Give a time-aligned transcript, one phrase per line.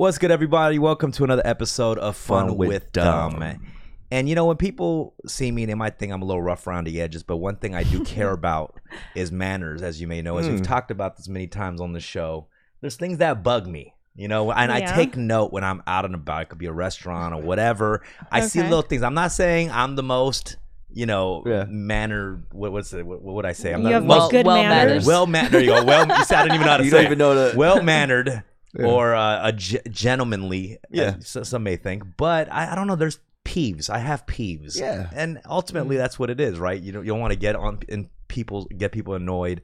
[0.00, 0.78] What's good, everybody?
[0.78, 3.38] Welcome to another episode of Fun, Fun with, with Dumb.
[3.38, 3.66] Dumb.
[4.10, 6.86] And you know, when people see me, they might think I'm a little rough around
[6.86, 8.80] the edges, but one thing I do care about
[9.14, 10.66] is manners, as you may know, as we've Mm.
[10.66, 12.46] talked about this many times on the show.
[12.80, 13.92] There's things that bug me.
[14.14, 16.40] You know, and I take note when I'm out and about.
[16.44, 18.00] It could be a restaurant or whatever.
[18.32, 19.02] I see little things.
[19.02, 20.56] I'm not saying I'm the most,
[20.90, 21.66] you know, Yeah.
[21.68, 22.42] manner.
[22.52, 23.04] What, what's it?
[23.04, 23.74] What, what would I say?
[23.74, 24.88] I'm You not have the most good well manners.
[24.92, 25.04] mannered.
[25.06, 25.52] well mannered.
[25.52, 25.84] There you go.
[25.84, 27.58] Well, you see, I didn't even know how to You say don't even know the
[27.58, 28.42] well mannered
[28.78, 28.86] Yeah.
[28.86, 30.78] or uh, a gentlemanly.
[30.90, 31.16] Yeah.
[31.20, 32.96] some may think, but I, I don't know.
[32.96, 33.90] There's peeves.
[33.90, 34.78] I have peeves.
[34.78, 35.08] Yeah.
[35.14, 36.80] and ultimately that's what it is, right?
[36.80, 39.62] You don't you don't want to get on and people get people annoyed,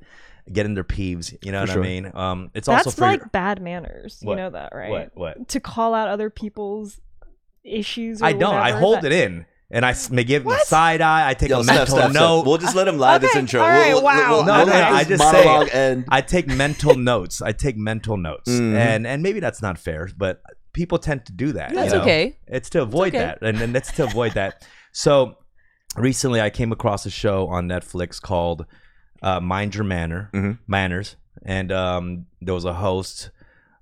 [0.53, 1.37] get in their peeves.
[1.45, 1.85] You know For what sure.
[1.85, 2.11] I mean?
[2.15, 4.19] Um, it's That's also for like your- bad manners.
[4.23, 4.33] What?
[4.33, 4.91] You know that, right?
[4.91, 5.49] what what.
[5.51, 7.01] To call out other people's
[7.65, 8.23] issues.
[8.23, 8.55] Or I don't.
[8.55, 9.47] I hold that- it in.
[9.71, 11.29] And I may give them a side eye.
[11.29, 12.23] I take Yo, a Steph, mental Steph, Steph.
[12.23, 12.47] note.
[12.47, 13.61] We'll just let him lie this Okay, intro.
[13.63, 14.31] all right, we'll, wow.
[14.31, 16.05] We'll, No, we'll no, let I just say- monologue end.
[16.09, 17.43] I take mental notes.
[17.43, 18.77] I take mental notes, Mhm.
[18.77, 20.41] and and maybe that's not fair, but
[20.73, 21.71] people tend to do that.
[21.71, 22.03] you That's know?
[22.03, 22.39] okay.
[22.47, 23.19] It's to avoid okay.
[23.25, 24.65] that, and, and it's to avoid that.
[24.93, 25.37] So
[25.97, 28.67] recently, I came across a show on Netflix called
[29.21, 30.59] uh, "Mind Your Manner," Mhm.
[30.69, 33.31] manners, and um, there was a host.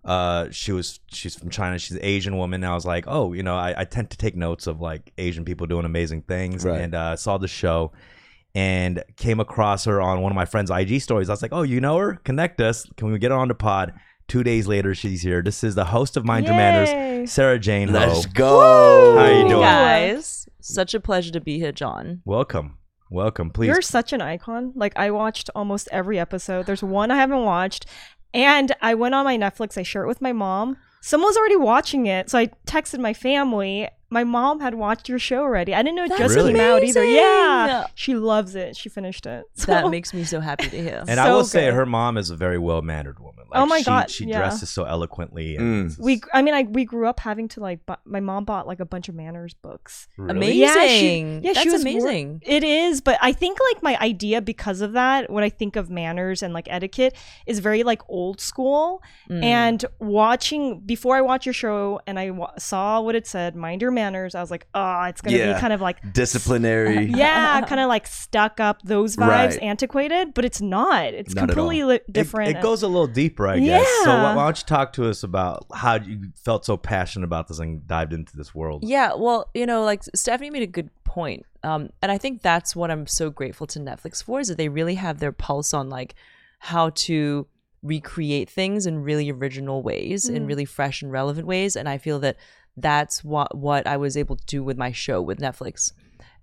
[0.05, 1.79] Uh, she was she's from China.
[1.79, 2.63] She's an Asian woman.
[2.63, 5.13] And I was like, oh, you know, I, I tend to take notes of like
[5.19, 6.81] Asian people doing amazing things, Right.
[6.81, 7.93] and uh, saw the show.
[8.57, 11.29] And came across her on one of my friend's IG stories.
[11.29, 12.15] I was like, "Oh, you know her?
[12.23, 12.87] Connect us.
[12.97, 13.93] Can we get her on the pod?"
[14.29, 15.43] Two days later, she's here.
[15.43, 16.59] This is the host of Mind Your Yay.
[16.59, 17.95] Manners, Sara Jane Ho.
[17.95, 19.17] Let's go.
[19.19, 19.61] How you Hey doing?
[19.61, 22.23] guys, such a pleasure to be here, John.
[22.25, 22.79] Welcome,
[23.11, 23.51] welcome.
[23.51, 23.67] Please.
[23.67, 24.73] You're such an icon.
[24.77, 26.67] Like I watched almost every episode.
[26.67, 27.87] There's one I haven't watched,
[28.35, 29.79] and I went on my Netflix.
[29.79, 30.77] I share it with my mom.
[31.01, 33.89] Someone's already watching it, so I texted my family.
[34.15, 35.75] My mom had watched your show already.
[35.75, 36.53] I didn't know it That's just Really?
[36.55, 37.05] came out either.
[37.05, 38.77] Yeah, she loves it.
[38.77, 39.45] She finished it.
[39.55, 41.05] So- That makes me so happy to hear.
[41.09, 43.45] and I so will say, her mom is a very well mannered woman.
[43.51, 44.39] Like, Oh my she, God, she yeah.
[44.39, 45.49] dresses so eloquently.
[45.57, 45.61] Mm.
[45.61, 48.45] And it's we i mean i we grew up having to like bu- my mom
[48.45, 50.31] bought like a bunch of manners books really?
[50.37, 50.59] Amazing.
[50.61, 52.41] Yeah, she- yeah, That's she was wor- amazing.
[52.57, 55.89] it is but i think like my idea because of that when i think of
[55.89, 57.15] manners and like etiquette
[57.47, 59.43] is very like old school Mm.
[59.45, 63.83] and watching before i watched your show and i wa saw what it said mind
[63.83, 65.55] your manners i was like oh it's gonna Yeah.
[65.55, 67.05] be kind of like Disciplinary.
[67.17, 69.63] yeah kind of like stuck up those vibes Right.
[69.63, 71.55] anticquated but it's not it's Not at all.
[71.65, 73.87] completely li- different It, goes a little deeper, I guess.
[74.05, 74.35] So why, Yeah.
[74.37, 77.87] why don't you talk to us about how you felt so passionate about this and
[77.87, 78.85] dived into this world?
[78.85, 81.45] Yeah, well, you know, like Stephanie made a good point.
[81.63, 84.69] Um, and I think that's what I'm so grateful to Netflix for is that they
[84.69, 86.15] really have their pulse on like
[86.59, 87.47] how to
[87.83, 90.49] recreate things in really original ways, in Mm.
[90.49, 91.77] really fresh and relevant ways.
[91.77, 92.37] And I feel that
[92.77, 95.93] that's what what I was able to do with my show with Netflix.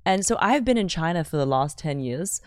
[0.06, 2.42] And so I've been in China for the last 10 years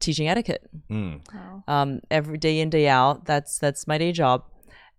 [0.00, 1.20] teaching etiquette Mm.
[1.32, 1.62] Wow.
[1.68, 3.24] um, every day in day out.
[3.26, 4.44] That's that's my day job,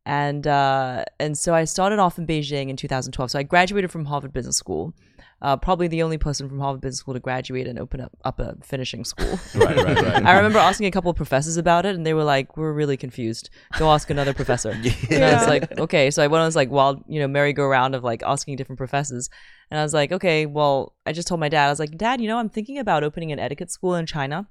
[0.06, 3.32] and uh, and so I started off in Beijing in 2012.
[3.32, 4.94] So I graduated from Harvard Business School.
[5.42, 8.40] Uh, probably the only person from Harvard Business School to graduate and open up, up
[8.40, 9.38] a finishing school.
[9.56, 10.26] Right, right, right.
[10.26, 12.98] I remember asking a couple of professors about it, and they were like, "We're really
[12.98, 13.50] confused.
[13.78, 15.40] Go ask another professor." And I Yeah.
[15.40, 18.24] was like, "Okay." So I went on this like wild, you know, merry-go-round of like
[18.24, 19.30] asking different professors,
[19.70, 22.22] and I was like, "Okay, well," I just told my dad, I was like, "Dad,
[22.22, 24.48] you know, I'm thinking about opening an etiquette school in China,"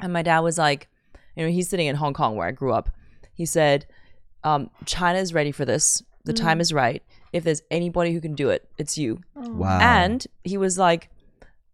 [0.00, 0.88] and my dad was like,
[1.36, 2.90] "You know, he's sitting in Hong Kong where I grew up."
[3.34, 3.86] He said,
[4.44, 6.02] um, "China is ready for this.
[6.24, 7.02] The time is right.
[7.32, 9.78] If there's anybody who can do it, it's you." Wow.
[9.80, 11.08] And he was like,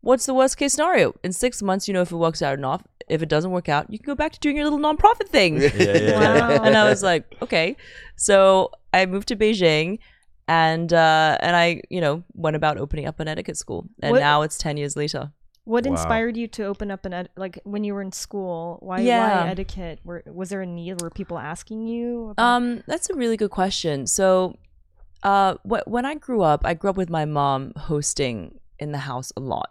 [0.00, 1.14] What's the worst case scenario?
[1.24, 2.86] In six months, you know if it works out or not.
[3.08, 5.60] If it doesn't work out, you can go back to doing your little nonprofit thing.
[5.60, 6.48] Yeah, yeah, yeah.
[6.58, 6.62] Wow.
[6.64, 7.76] and I was like, Okay.
[8.16, 9.98] So I moved to Beijing
[10.46, 13.86] and uh, and I, you know, went about opening up an etiquette school.
[14.02, 15.32] And What- now it's ten years later.
[15.64, 15.92] What Wow.
[15.92, 18.78] inspired you to open up an ed- like when you were in school?
[18.80, 19.44] Why Yeah.
[19.44, 19.98] why etiquette?
[20.04, 21.02] Were, was there a need?
[21.02, 22.30] Were people asking you?
[22.30, 24.06] about- Um, that's a really good question.
[24.06, 24.56] So,
[25.22, 29.32] uh, when I grew up, I grew up with my mom hosting in the house
[29.36, 29.70] a lot.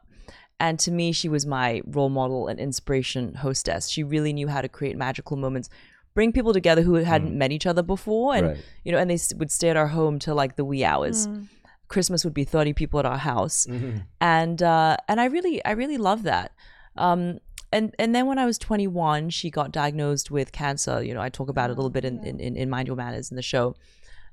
[0.60, 3.90] And to me, she was my role model and inspiration hostess.
[3.90, 5.70] She really knew how to create magical moments,
[6.16, 8.58] bring people together who hadn't met each other before, and Right.
[8.84, 11.28] you know, and they would stay at our home till like the wee hours.
[11.28, 11.48] Mm.
[11.90, 14.02] Christmas would be thirty people at our house, Mhm.
[14.20, 16.52] and uh, and I really I really love that.
[16.98, 17.38] Um,
[17.72, 21.04] and and then when I was 21, she got diagnosed with cancer.
[21.04, 22.98] You know, I talk about it a little bit in, in, in, in Mind Your
[22.98, 23.76] Manners in the show.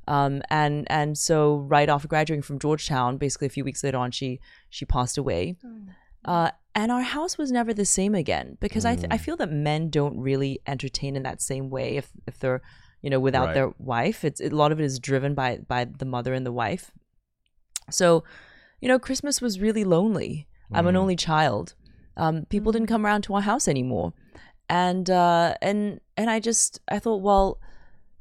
[0.07, 4.11] Um, and and so right after graduating from Georgetown, basically a few weeks later on,
[4.11, 4.41] she
[4.71, 5.57] she passed away.
[6.25, 9.51] Uh, and our house was never the same again because I th- I feel that
[9.51, 12.63] men don't really entertain in that same way if if they're
[13.03, 13.55] you know without Right.
[13.55, 14.25] their wife.
[14.25, 16.91] It's a lot of it is driven by by the mother and the wife.
[17.91, 18.25] So,
[18.81, 20.47] you know, Christmas was really lonely.
[20.73, 20.99] I'm an Mhm.
[20.99, 21.75] only child.
[22.17, 24.13] Um, people didn't come around to our house anymore,
[24.69, 27.59] and uh, and and I just I thought, well,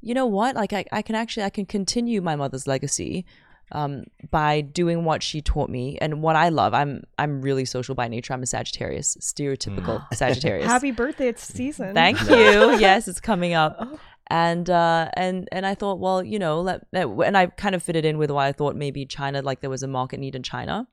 [0.03, 0.55] you know what?
[0.55, 3.25] Like I, I can actually I can continue my mother's legacy
[3.71, 6.73] um, by doing what she taught me and what I love.
[6.73, 8.33] I'm I'm really social by nature.
[8.33, 10.67] I'm a Sagittarius, stereotypical Sagittarius.
[10.67, 11.29] Happy birthday!
[11.29, 11.93] It's season.
[11.93, 12.77] Thank you.
[12.79, 13.97] yes, it's coming up.
[14.27, 17.83] And uh, and and I thought, well, you know, let, let- and I kind of
[17.83, 20.43] fitted in with why I thought maybe China, like there was a market need in
[20.43, 20.87] China,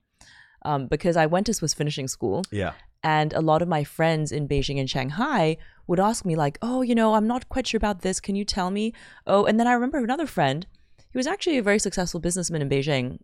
[0.63, 2.73] um, because I went to Swiss finishing school, Yeah.
[3.03, 5.57] And a lot of my friends in Beijing and Shanghai
[5.87, 8.19] would ask me like, "Oh, you know, I'm not quite sure about this.
[8.19, 8.93] Can you tell me?"
[9.25, 10.65] Oh, and then I remember another friend.
[11.11, 13.19] He was actually a very successful businessman in Beijing.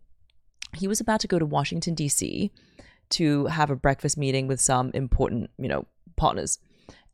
[0.76, 2.50] He was about to go to Washington D.C.
[3.10, 5.86] to have a breakfast meeting with some important, you know,
[6.16, 6.58] partners.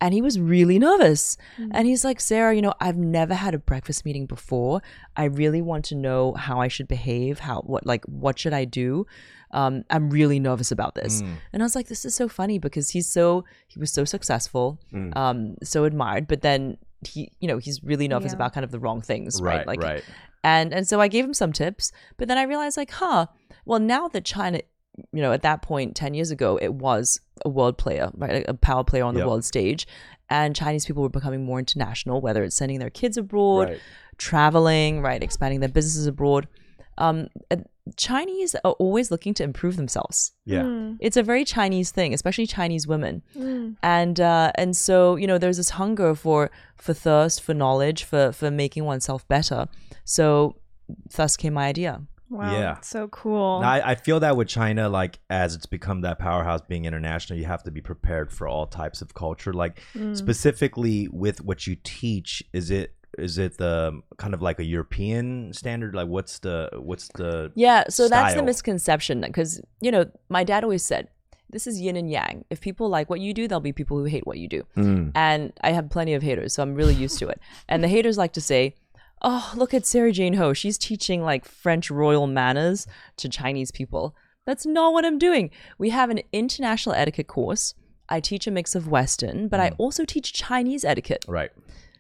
[0.00, 1.38] And he was really nervous.
[1.70, 4.82] And he's like, Sara, you know, I've never had a breakfast meeting before.
[5.16, 8.64] I really want to know how I should behave, how what like what should I
[8.66, 9.06] do?
[9.52, 11.22] Um, I'm really nervous about this.
[11.52, 14.78] And I was like, this is so funny because he's so he was so successful,
[15.14, 16.76] um, so admired, but then
[17.06, 18.36] he, you know, he's really nervous Yeah.
[18.36, 19.58] about kind of the wrong things, right?
[19.58, 19.66] Right.
[19.66, 20.04] Like right.
[20.42, 23.26] and and so I gave him some tips, but then I realized like, huh,
[23.64, 24.60] well now that China,
[25.12, 28.44] you know, at that point 10 years ago, it was a world player, right?
[28.48, 29.26] A power player on the Yep.
[29.28, 29.86] world stage.
[30.30, 33.80] And Chinese people were becoming more international, whether it's sending their kids abroad, Right.
[34.18, 36.48] traveling, right, expanding their businesses abroad.
[36.96, 37.28] Um,
[37.96, 40.32] Chinese are always looking to improve themselves.
[40.46, 40.62] Yeah.
[40.62, 43.76] Mm, It's a very Chinese thing, especially Chinese women mm.
[43.82, 48.32] and uh, and so you know there's this hunger for for thirst for knowledge for
[48.32, 49.66] for making oneself better
[50.04, 50.56] so
[51.16, 52.00] thus came my idea
[52.34, 52.52] Wow.
[52.52, 52.80] Yeah.
[52.80, 53.60] So cool.
[53.60, 57.38] No, I, I feel that with China, like as it's become that powerhouse being international,
[57.38, 59.52] you have to be prepared for all types of culture.
[59.52, 60.16] Like Mm.
[60.16, 65.52] specifically with what you teach, is it is it the kind of like a European
[65.52, 65.94] standard?
[65.94, 70.64] Like what's the what's the yeah so that's the misconception because you know my dad
[70.64, 71.08] always said
[71.50, 74.04] this is yin and yang if people like what you do there'll be people who
[74.04, 75.12] hate what you do Mm.
[75.14, 77.38] and I have plenty of haters, so I'm really used to it.
[77.68, 78.74] And the haters like to say,
[79.24, 80.52] "Oh, look at Sara Jane Ho.
[80.52, 82.86] She's teaching like French royal manners
[83.16, 84.14] to Chinese people."
[84.46, 85.50] That's not what I'm doing.
[85.78, 87.74] We have an international etiquette course.
[88.08, 89.76] I teach a mix of Western, but I mm.
[89.78, 91.24] also teach Chinese etiquette.
[91.26, 91.50] right?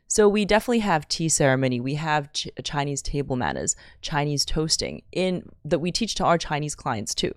[0.06, 1.80] So we definitely have tea ceremony.
[1.80, 6.74] We have ch- Chinese table manners, Chinese toasting in that we teach to our Chinese
[6.74, 7.34] clients too.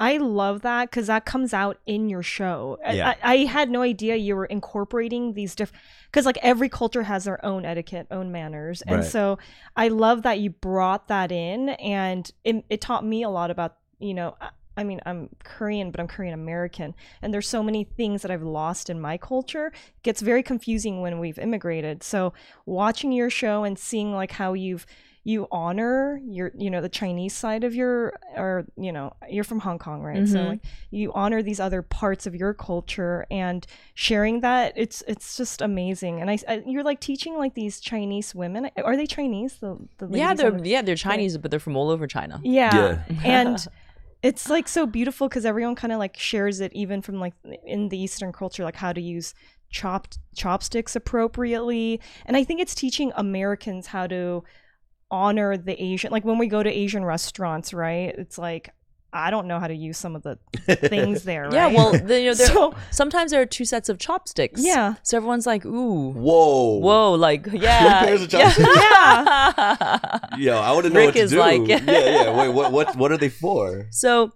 [0.00, 2.78] I love that because that comes out in your show.
[2.84, 3.14] I- Yeah.
[3.22, 7.24] I, I had no idea you were incorporating these different because like every culture has
[7.24, 9.04] their own etiquette, own manners, and Right.
[9.04, 9.38] so
[9.76, 13.76] I love that you brought that in, and it, it taught me a lot about
[14.00, 14.36] you know.
[14.40, 18.30] I- I mean, I'm Korean, but I'm Korean American, and there's so many things that
[18.30, 19.66] I've lost in my culture.
[19.66, 22.02] It gets very confusing when we've immigrated.
[22.02, 22.32] So
[22.64, 24.86] watching your show and seeing like how you've
[25.22, 29.58] you honor your you know the chinese side of your or you know you're from
[29.60, 30.48] hong kong right so Mhm.
[30.48, 35.60] like you honor these other parts of your culture and sharing that it's it's just
[35.60, 39.76] amazing and i, I you're like teaching like these chinese women are they chinese the,
[39.98, 42.40] the yeah, they're the- yeah they're Chinese, but they're from all over China.
[42.42, 42.98] yeah, Yeah.
[43.24, 43.66] and
[44.22, 47.34] it's like so beautiful because everyone kind of like shares it even from like
[47.66, 49.34] in the eastern culture like how to use
[49.70, 54.42] chopped chopsticks appropriately and i think it's teaching americans how to
[55.10, 58.70] honor the asian like when we go to asian restaurants right it's like
[59.12, 60.38] i don't know how to use some of the
[60.76, 63.98] things there Yeah, well, the, you know, there, so sometimes there are two sets of
[63.98, 64.60] chopsticks.
[64.64, 64.94] Yeah.
[65.02, 66.78] So everyone's like, ooh, Whoa.
[66.78, 68.04] whoa, like, yeah.
[68.04, 70.18] pairs of yeah.
[70.38, 71.38] Yo, I want to know Rick what to is do.
[71.40, 72.38] like- yeah, yeah.
[72.38, 73.88] Wait, what, what, what are they for?
[73.90, 74.32] so,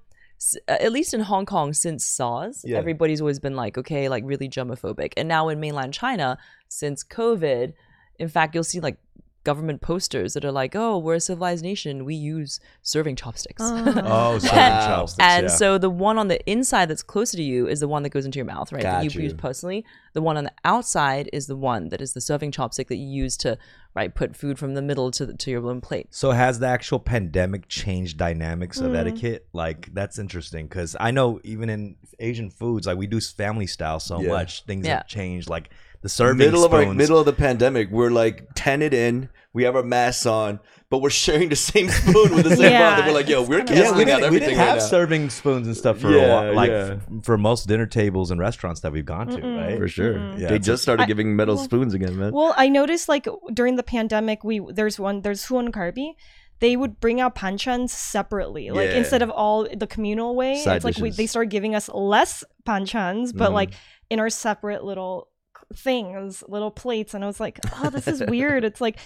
[0.69, 2.77] uh, at least in Hong Kong, since SARS, Yeah.
[2.79, 5.13] everybody's always been like, okay, like really germophobic.
[5.17, 6.37] And now in mainland China,
[6.69, 7.75] since COVID,
[8.19, 8.99] in fact, you'll see like
[9.45, 12.05] government posters that are like, oh, we're a civilized nation.
[12.05, 13.63] We use serving chopsticks.
[13.63, 14.87] Oh, oh serving Wow.
[14.87, 15.25] chopsticks.
[15.25, 15.55] And yeah.
[15.55, 18.25] so the one on the inside that's closer to you is the one that goes
[18.25, 18.83] into your mouth, right?
[18.83, 19.85] that Got you use personally.
[20.15, 23.07] The one on the outside is the one that is the serving chopstick that you
[23.07, 23.59] use to
[23.95, 26.09] right put food from the middle to the, to your own plate.
[26.11, 28.97] So has the actual pandemic changed dynamics of mm.
[28.97, 29.47] etiquette?
[29.53, 34.01] Like that's interesting because I know even in Asian foods, like we do family style
[34.01, 34.29] so Yeah.
[34.29, 34.97] much, things Yeah.
[34.97, 35.49] have changed.
[35.49, 35.71] Like
[36.05, 39.31] the serving middle of our middle of the pandemic, we're like tented in.
[39.55, 42.97] We have our masks on, but we're sharing the same spoon with the same Yeah,
[42.97, 43.07] mouth.
[43.07, 44.79] We're like, yo, we're kinda yeah, canceling we out didn't, we everything didn't right have
[44.79, 44.85] now.
[44.85, 46.97] serving spoons and stuff for a while, like yeah.
[47.23, 49.79] for most dinner tables and restaurants that we've gone to, right?
[49.79, 50.37] For sure.
[50.37, 52.33] Yeah, they just started I- giving metal well- spoons again, man.
[52.33, 56.15] Well, I noticed like during the pandemic, we there's one there's Huon Garbi.
[56.61, 58.97] They would bring out panchans separately, like Yeah.
[58.99, 60.57] instead of all the communal way.
[60.63, 63.55] Side it's like we, they started giving us less panchans, but Mhm.
[63.55, 63.71] like
[64.11, 65.29] in our separate little
[65.75, 67.15] things, little plates.
[67.15, 68.65] And I was like, oh, this is weird.
[68.65, 68.99] It's like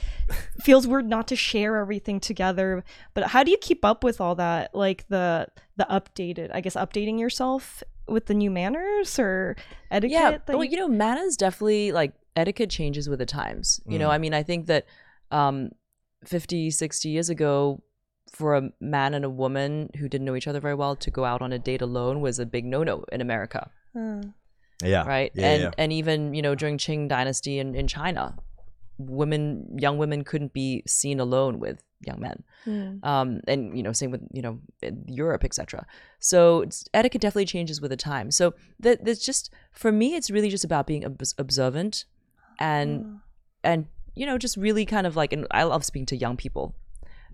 [0.62, 2.84] feels weird not to share everything together.
[3.14, 4.74] But how do you keep up with all that?
[4.74, 9.56] Like the the updated, I guess, updating yourself with the new manners or
[9.90, 10.12] etiquette.
[10.12, 13.80] Yeah, that well, you- you know, manners definitely like etiquette changes with the times.
[13.86, 14.12] You know, Mm.
[14.12, 14.86] I mean, I think that
[15.30, 15.70] um,
[16.24, 17.82] 50, 60 years ago,
[18.32, 21.24] for a man and a woman who didn't know each other very well to go
[21.24, 23.70] out on a date alone was a big no-no in America,
[24.82, 25.06] Yeah.
[25.06, 25.32] right?
[25.34, 25.70] Yeah, and yeah.
[25.78, 28.36] and even you know during Qing Dynasty in, in China,
[28.98, 32.96] women, young women couldn't be seen alone with young men hmm.
[33.02, 35.86] um, and you know same with you know in Europe etc.
[36.20, 38.30] So it's, etiquette definitely changes with the time.
[38.30, 42.04] So that that's just for me, it's really just about being obs- observant
[42.58, 43.20] and ah.
[43.64, 46.74] and you know just really kind of like and I love speaking to young people.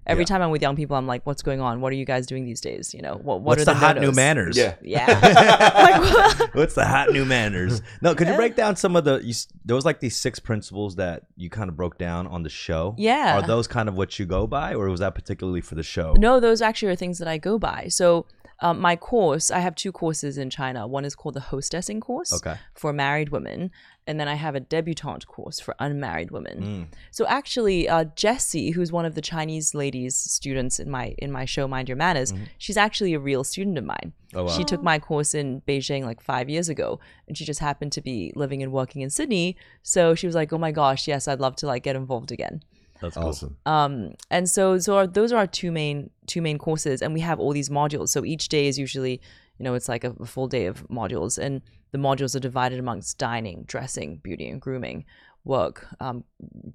[0.06, 0.26] Every Yeah.
[0.26, 1.80] time I'm with young people, I'm like, "What's going on?
[1.80, 2.92] What are you guys doing these days?
[2.92, 4.56] You know, what what What's are the, the, hot new no-nos?" manners?
[4.56, 4.74] Yeah.
[4.82, 7.80] Yeah, What's the hot new manners?
[8.02, 9.20] No, could you break down some of the?
[9.24, 9.34] You,
[9.64, 12.94] there was like these six principles that you kind of broke down on the show.
[12.98, 13.38] Yeah.
[13.38, 16.14] Are those kind of what you go by, or was that particularly for the show?
[16.18, 17.88] No, those actually are things that I go by.
[17.88, 18.26] So,
[18.60, 20.86] um, my course, I have two courses in China.
[20.86, 22.56] One is called the hostessing course Okay.
[22.74, 23.70] for married women,
[24.06, 26.62] and then I have a debutante course for unmarried women.
[26.62, 26.86] Mm.
[27.10, 31.44] So actually, uh, Jessie, who's one of the Chinese ladies students in my in my
[31.44, 34.12] show Mind Your Manners, she's actually a real student of mine.
[34.12, 34.38] Mm-hmm.
[34.38, 34.50] Oh, wow.
[34.50, 38.00] She took my course in Beijing like five years ago, and she just happened to
[38.00, 39.56] be living and working in Sydney.
[39.82, 42.62] So she was like, "Oh my gosh, yes, I'd love to like get involved again."
[43.00, 43.26] That's cool.
[43.28, 43.56] Awesome.
[43.66, 47.20] um and so so our, those are our two main two main courses and we
[47.20, 49.20] have all these modules so each day is usually
[49.58, 51.60] you know it's like a, a full day of modules and
[51.94, 54.98] the modules are divided amongst dining dressing beauty and grooming
[55.44, 56.24] work um,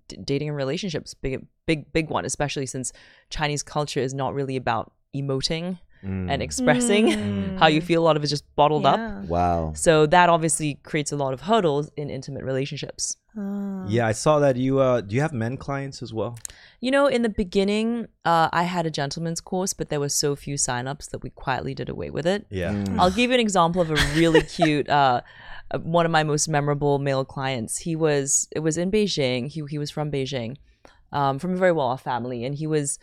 [0.08, 1.34] d- dating and relationships big
[1.70, 2.88] big big one especially since
[3.30, 4.86] chinese culture is not really about
[5.22, 5.68] emoting
[6.02, 6.32] Mm.
[6.32, 7.04] and expressing
[7.62, 9.02] how you feel a lot of it's just bottled up
[9.36, 9.74] Wow.
[9.76, 13.18] so that obviously creates a lot of hurdles in intimate relationships
[13.96, 14.80] Yeah, I saw that you.
[14.80, 16.34] Uh, do you have men clients as well?
[16.82, 20.36] You know, in the beginning, uh, I had a gentleman's course, but there were so
[20.36, 22.46] few signups that we quietly did away with it.
[22.50, 22.86] Yeah.
[22.98, 25.22] I'll give you an example of a really cute, uh,
[25.72, 27.78] uh, one of my most memorable male clients.
[27.78, 29.48] He was, it was in Beijing.
[29.48, 30.56] He he was from Beijing,
[31.12, 32.98] um, from a very well-off family, and he was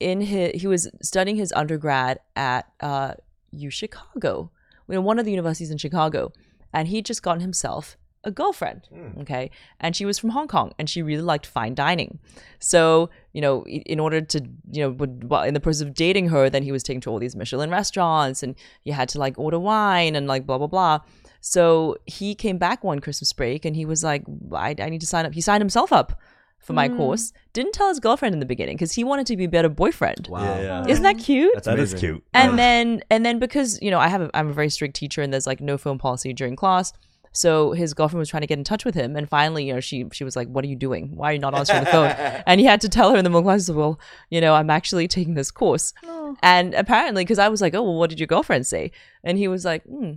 [0.00, 3.14] in his he was studying his undergrad at uh,
[3.50, 4.50] U Chicago,
[4.88, 6.32] you know, one of the universities in Chicago,
[6.72, 8.88] and he'd just gotten himself a girlfriend.
[8.92, 9.20] Hmm.
[9.20, 9.50] Okay,
[9.80, 12.18] and she was from Hong Kong, and she really liked fine dining.
[12.58, 16.28] So you know, in order to you know, would, well, in the process of dating
[16.28, 19.38] her, then he was taken to all these Michelin restaurants, and you had to like
[19.38, 21.00] order wine and like blah blah blah.
[21.40, 25.06] So he came back one Christmas break, and he was like, I, I need to
[25.06, 25.32] sign up.
[25.32, 26.20] He signed himself up
[26.62, 26.96] for my hmm.
[26.96, 27.32] course.
[27.52, 30.28] Didn't tell his girlfriend in the beginning because he wanted to be a better boyfriend.
[30.28, 30.42] Wow.
[30.42, 30.86] Yeah, yeah.
[30.86, 31.52] Isn't that cute?
[31.54, 32.24] That's That is cute.
[32.32, 35.20] and then and then because you know I have a, I'm a very strict teacher
[35.20, 36.92] and there's like no phone policy during class.
[37.32, 39.80] So his girlfriend was trying to get in touch with him, and finally, you know,
[39.80, 41.16] she she was like, "What are you doing?
[41.16, 42.10] Why are you not answering the phone?"
[42.46, 43.98] and he had to tell her in the middle of class, "Well,
[44.30, 45.94] you know, I'm actually taking this course."
[46.42, 48.92] And apparently, because I was like, "Oh, well, what did your girlfriend say?"
[49.24, 50.12] And he was like, "Hmm,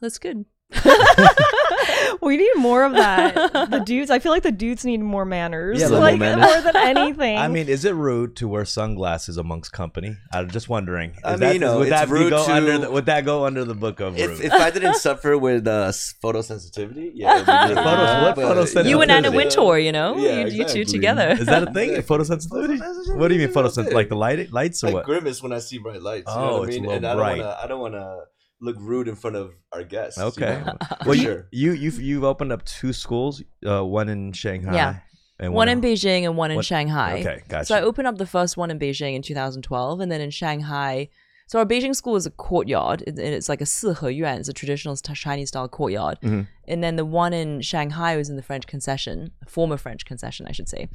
[0.00, 0.44] that's good."
[2.20, 3.34] we need more of that.
[3.70, 5.80] The dudes, I feel like the dudes need more manners.
[5.80, 6.44] Yeah, like more manners.
[6.46, 7.38] more than anything.
[7.38, 10.16] I mean, is it rude to wear sunglasses amongst company?
[10.32, 11.10] I'm just wondering.
[11.10, 12.78] Is I that, mean, no, would it's that rude go to- under?
[12.78, 14.30] The, would that go under the book of rude?
[14.30, 17.34] If, if I didn't suffer with uh, s- photosensitivity, yeah.
[17.36, 18.88] it'd be really Photos- bad, what but, photosensitivity?
[18.88, 19.36] You and Anna Yeah.
[19.36, 21.30] Wintour, you know, Yeah, you, you two together.
[21.30, 21.90] is that a thing?
[22.02, 23.16] Photosensitivity?
[23.16, 23.92] What do you mean photosensitivity?
[23.92, 25.04] Like the light lights or I what?
[25.04, 26.26] grimace when I see bright lights.
[26.28, 26.90] You Oh, know what I it's a mean?
[26.90, 27.40] little and bright.
[27.42, 28.18] I don't wanna
[28.60, 30.18] look rude in front of our guests.
[30.18, 30.58] Okay.
[30.60, 30.76] You know,
[31.06, 31.48] well, sure.
[31.50, 34.74] you you you've, you've opened up two schools, uh, one in Shanghai.
[34.74, 34.96] Yeah.
[35.38, 36.60] And one, one in Beijing and one in?
[36.60, 37.20] Shanghai.
[37.20, 37.64] Okay, gotcha.
[37.64, 41.08] So I opened up the first one in Beijing in 2012, and then in Shanghai.
[41.46, 44.52] So our Beijing school is a courtyard, and it's like a Sihe Yuan, it's a
[44.52, 46.18] traditional Chinese style courtyard.
[46.22, 46.42] Mm-hmm.
[46.68, 50.52] And then the one in Shanghai was in the French concession, former French concession, I
[50.52, 50.88] should say,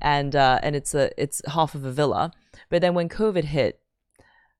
[0.00, 2.32] and uh, and it's a it's half of a villa.
[2.70, 3.80] But then when COVID hit,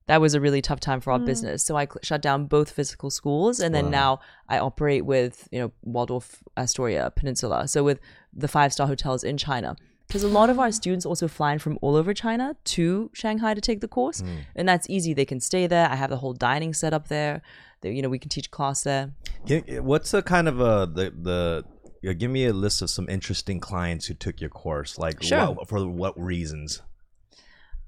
[0.07, 1.27] that was a really tough time for our mm.
[1.27, 1.63] business.
[1.63, 5.61] So I cl- shut down both physical schools, and then now I operate with you
[5.61, 7.69] know Waldorf Astoria Peninsula.
[7.69, 8.01] So with
[8.33, 11.59] the five star hotels in China, because a lot of our students also fly in
[11.59, 14.39] from all over China to Shanghai to take the course, hmm.
[14.57, 15.15] and that's easy.
[15.15, 15.89] They can stay there.
[15.89, 17.43] I have the whole dining set up there.
[17.83, 19.13] That you know we can teach class there.
[19.49, 21.65] Eh, what's the kind of a the the
[22.03, 25.53] yeah, give me a list of some interesting clients who took your course, like Sure.
[25.53, 26.83] what, for what reasons?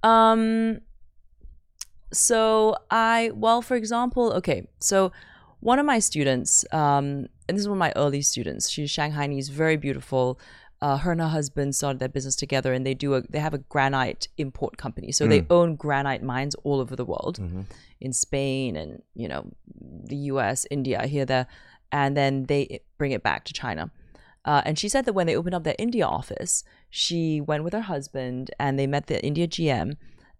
[0.02, 0.80] Um
[2.14, 4.66] so I well for example, okay.
[4.80, 5.12] So
[5.60, 8.70] one of my students um and this is one of my early students.
[8.70, 10.38] She's Shanghainese, very beautiful.
[10.80, 13.54] Uh, her and her husband started their business together and they do a they have
[13.54, 15.12] a granite import company.
[15.12, 17.38] So they own granite mines all over the world.
[18.00, 19.46] In Spain and, you know,
[20.12, 21.46] the US, India, here there
[21.90, 23.90] and then they bring it back to China.
[24.44, 27.72] Uh, and she said that when they opened up their India office, she went with
[27.72, 29.96] her husband and they met the India GM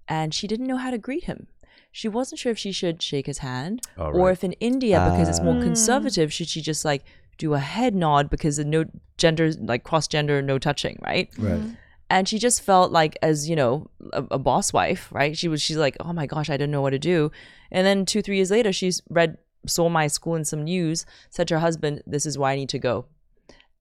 [0.08, 1.46] and she didn't know how to greet him.
[1.94, 5.28] She wasn't sure if she should shake his hand Oh, or if in India, because
[5.28, 5.62] it's more ah.
[5.62, 7.04] conservative, should she just like
[7.38, 8.84] do a head nod because the no
[9.16, 11.30] gender, like cross gender, no touching, right?
[11.38, 11.52] Right.
[11.52, 11.70] Mm-hmm.
[12.10, 15.38] and she just felt like as you know a, a boss wife right?
[15.38, 17.30] She was she's like oh my gosh i didn't know what to do.
[17.70, 21.46] And then two three years later she's read saw my school in some news said
[21.48, 23.06] to her husband this is why i need to go.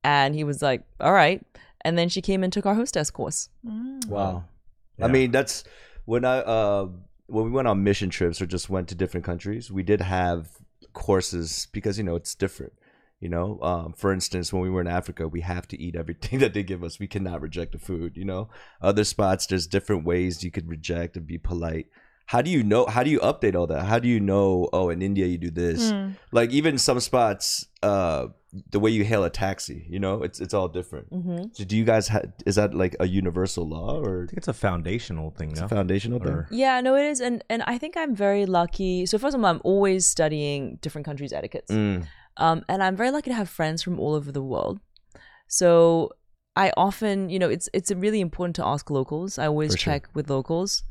[0.04, 1.42] And he was like all right.
[1.82, 3.50] And then she came and took our hostess course.
[3.66, 4.06] Mm.
[4.06, 4.44] Wow.
[5.00, 5.06] Yeah.
[5.06, 5.64] I mean, that's
[6.06, 6.88] when I uh
[7.34, 10.50] when we went on mission trips or just went to different countries, we did have
[10.94, 12.74] courses because you know it's different.
[13.20, 16.40] You know, um, for instance, when we were in Africa, we have to eat everything
[16.42, 17.00] that they give us.
[17.00, 18.18] We cannot reject the food.
[18.18, 18.50] You know,
[18.82, 21.88] other spots there's different ways you could reject and be polite.
[22.26, 22.86] How do you know?
[22.86, 23.84] How do you update all that?
[23.86, 24.70] How do you know?
[24.74, 25.92] Oh, in India you do this.
[25.92, 26.16] Mm.
[26.32, 28.28] Like even some spots, uh,
[28.72, 31.12] the way you hail a taxi, you know, it's it's all different.
[31.12, 31.46] mm-hmm.
[31.52, 32.32] So do you guys have?
[32.46, 35.66] Is that like a universal law or I think it's a foundational thing, it's no?
[35.66, 36.46] a foundational thing?
[36.50, 39.06] Yeah, no, it is, and and I think I'm very lucky.
[39.06, 42.06] So first of all, I'm always studying different countries' etiquettes, Mm.
[42.38, 44.80] um, and I'm very lucky to have friends from all over the world.
[45.48, 46.12] So
[46.56, 49.38] I often, you know, it's it's really important to ask locals.
[49.38, 49.94] I always For sure.
[49.94, 50.84] check with locals,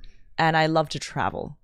[0.42, 1.56] and I love to travel.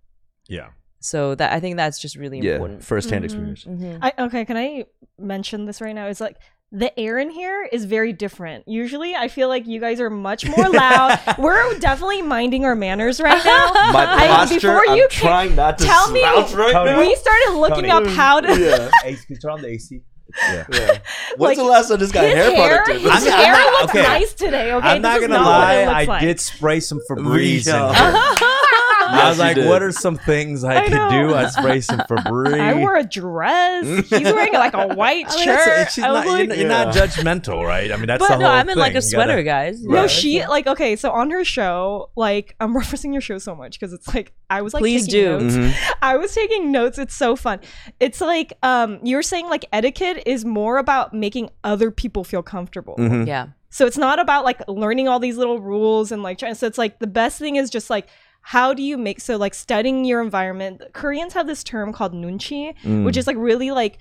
[0.49, 0.69] Yeah.
[1.01, 2.85] So that I think that's just really Yeah, important.
[2.85, 3.25] first-hand Mhm.
[3.27, 3.65] experience.
[3.65, 3.99] Mhm.
[4.03, 4.85] I, okay, can I
[5.19, 6.07] mention this right now?
[6.07, 6.37] It's like
[6.73, 8.67] the air in here is very different.
[8.69, 11.19] Usually, I feel like you guys are much more loud.
[11.39, 13.73] We're definitely minding our manners right now.
[13.93, 14.55] My I- posture.
[14.57, 16.91] before I'm you ca- trying not to tell me- slouch right Tony.
[16.91, 16.99] now.
[17.01, 18.09] we started looking Tony.
[18.11, 18.49] up how to.
[18.61, 18.91] yeah.
[19.05, 20.01] AC, can turn on the AC?
[20.53, 20.67] Yeah.
[20.71, 20.87] yeah.
[20.89, 21.01] When's
[21.39, 23.01] Like, the last time this guy His hair, hair, product?
[23.01, 24.03] his I'm not- hair I'm not- looks okay.
[24.03, 24.73] nice today.
[24.75, 26.21] Okay, I'm not this is gonna not lie, I like.
[26.21, 28.68] did spray some Febreze in here.
[29.25, 29.67] I was like, did.
[29.69, 31.11] what are some things I, I could know.
[31.29, 31.35] do?
[31.35, 32.61] I spray some Febreze.
[32.61, 33.85] I wore a dress.
[34.09, 35.57] He's wearing like a white I mean, shirt.
[35.57, 37.91] that's- she's I was not, you're, like, not- you're not judgmental, right?
[37.93, 39.83] I mean, that's But the no, whole I'm in like a You gotta- sweater, guys.
[39.83, 40.11] No, Right.
[40.11, 40.97] she like okay.
[40.97, 44.63] So on her show, like I'm referencing your show so much because it's like I
[44.63, 45.39] was like Please taking do.
[45.45, 45.57] notes.
[45.57, 45.75] Mhm.
[46.03, 46.99] I was taking notes.
[46.99, 47.61] It's so fun.
[48.01, 52.97] It's like um you're saying like etiquette is more about making other people feel comfortable.
[52.99, 53.27] Mhm.
[53.27, 53.49] Yeah.
[53.71, 56.55] So it's not about like learning all these little rules and like trying.
[56.55, 58.09] So it's like the best thing is just like
[58.55, 60.81] how do you make so like studying your environment.
[60.95, 63.05] Koreans have this term called nunchi, Mm.
[63.05, 63.99] which is like really like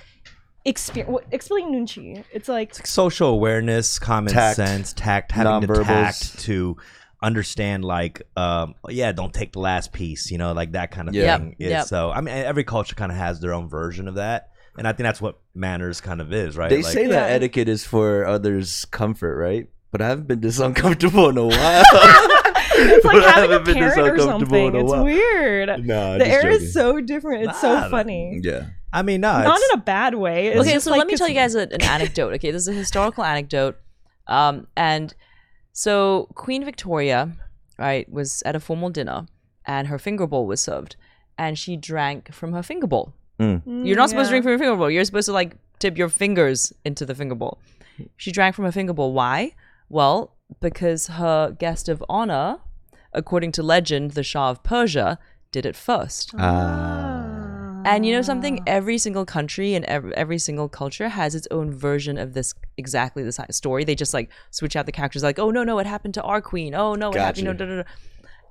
[0.63, 1.19] experience.
[1.31, 2.23] Explain nunchi.
[2.31, 4.55] It's like It's like social awareness, common Tact.
[4.55, 6.77] sense, tact, having the tact to
[7.21, 11.15] understand like um yeah don't take the last piece you know like that kind of
[11.15, 11.37] Yeah.
[11.37, 11.85] thing Yep, It's- yep.
[11.87, 14.91] so i mean every culture kind of has their own version of that and i
[14.91, 17.35] think that's what manners kind of is right They like, say that Yeah.
[17.35, 19.67] etiquette is for others' comfort, right?
[19.91, 21.83] But I haven't been this uncomfortable in a while.
[22.77, 24.75] it's like having a haven't been this parent or something.
[24.75, 25.03] It's while.
[25.03, 25.85] weird.
[25.85, 27.43] no, the air is so different.
[27.43, 28.39] It's Nah, so funny.
[28.43, 28.67] Yeah.
[28.93, 30.47] i mean no Not in a bad way.
[30.47, 32.33] It's okay, so like let me tell you guys a, an anecdote.
[32.35, 33.77] Okay, this is a historical anecdote.
[34.27, 35.13] Um, and
[35.73, 37.31] so Queen Victoria,
[37.77, 39.27] right, was at a formal dinner,
[39.65, 40.95] and her finger bowl was served,
[41.37, 43.13] and she drank from her finger bowl.
[43.39, 44.89] Mm, You're not supposed to drink from your finger bowl.
[44.89, 47.59] You're supposed to like tip your fingers into the finger bowl.
[48.15, 49.13] She drank from her finger bowl.
[49.13, 49.53] Why?
[49.89, 52.57] Well, because her guest of honor,
[53.17, 55.17] according to legend, the Shah of Persia,
[55.51, 56.33] did it first.
[56.37, 57.81] Ah.
[57.85, 58.61] And you know something?
[58.67, 63.23] Every single country and every, every single culture has its own version of this exactly
[63.23, 63.85] the si- story.
[63.85, 66.41] They just like switch out the characters, like, oh no, no, it happened to our
[66.41, 66.75] queen.
[66.75, 67.37] Oh no, it happened.
[67.39, 67.65] You know, Gotcha.
[67.65, 67.89] da, da, da.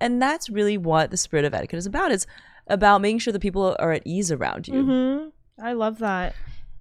[0.00, 2.12] And that's really what the spirit of etiquette is about.
[2.12, 2.26] It's
[2.66, 4.74] about making sure that people are at ease around you.
[4.82, 5.32] Mhm.
[5.62, 6.34] I love that.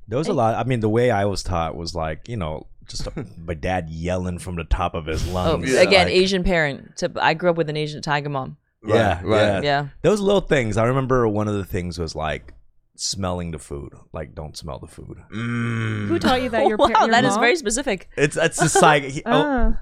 [0.08, 2.67] there was a lot i mean the way i was taught was like you know
[2.88, 6.43] just a, my dad yelling from the top of his Oh, lungs again, like- Asian
[6.43, 6.98] parent.
[6.98, 8.58] To, I grew up with an Asian tiger mom.
[8.86, 9.39] yeah Right, right.
[9.45, 9.88] yeah Yeah.
[10.04, 12.54] those little things i remember one of the things was like
[12.98, 16.08] smelling the food like don't smell the food Mm.
[16.08, 16.67] Who taught you that?
[16.67, 17.39] Your, wow, par- your that is mom?
[17.41, 18.10] very specific.
[18.15, 19.76] it's it's just like he- oh,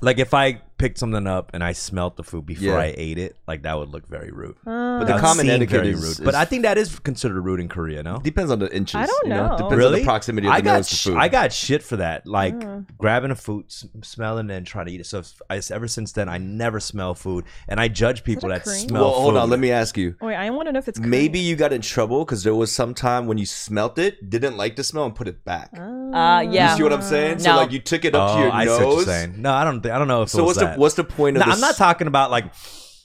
[0.00, 2.76] like if i picked something up and i smelt the food before Yeah.
[2.78, 4.98] i ate it like that would look very rude Ah.
[4.98, 6.10] But That the would common seem etiquette very is- rude.
[6.12, 8.94] is- but i think that is considered rude in korea no Depends on the inches.
[8.96, 9.36] I don't you know?
[9.48, 9.56] know.
[9.56, 11.16] Depends on really the proximity of I the got nose to food.
[11.16, 12.54] I got shit for that, like
[12.98, 15.06] grabbing a food, s- smelling it, and trying to eat it.
[15.06, 18.54] So if- I, ever since then, I never smell food, and I judge people a
[18.54, 18.88] that Korean?
[18.88, 19.02] smell.
[19.04, 19.38] well, hold food.
[19.40, 19.50] on.
[19.50, 20.16] Let me ask you.
[20.20, 22.72] Wait, I want to know if it's Maybe you got in trouble because there was
[22.72, 25.70] some time when you smelt it, didn't like the smell, and put it back.
[25.78, 26.70] Uh, yeah.
[26.72, 27.38] You see what I'm saying?
[27.40, 27.56] So No.
[27.58, 29.06] like you took it up Oh, to your I see what you're nose.
[29.06, 29.34] saying.
[29.38, 29.80] No, I don't.
[29.82, 30.30] Think, I don't know if.
[30.30, 30.65] So it was what's that.
[30.74, 31.54] The what's the point of No, this?
[31.54, 32.52] I'm not talking about like.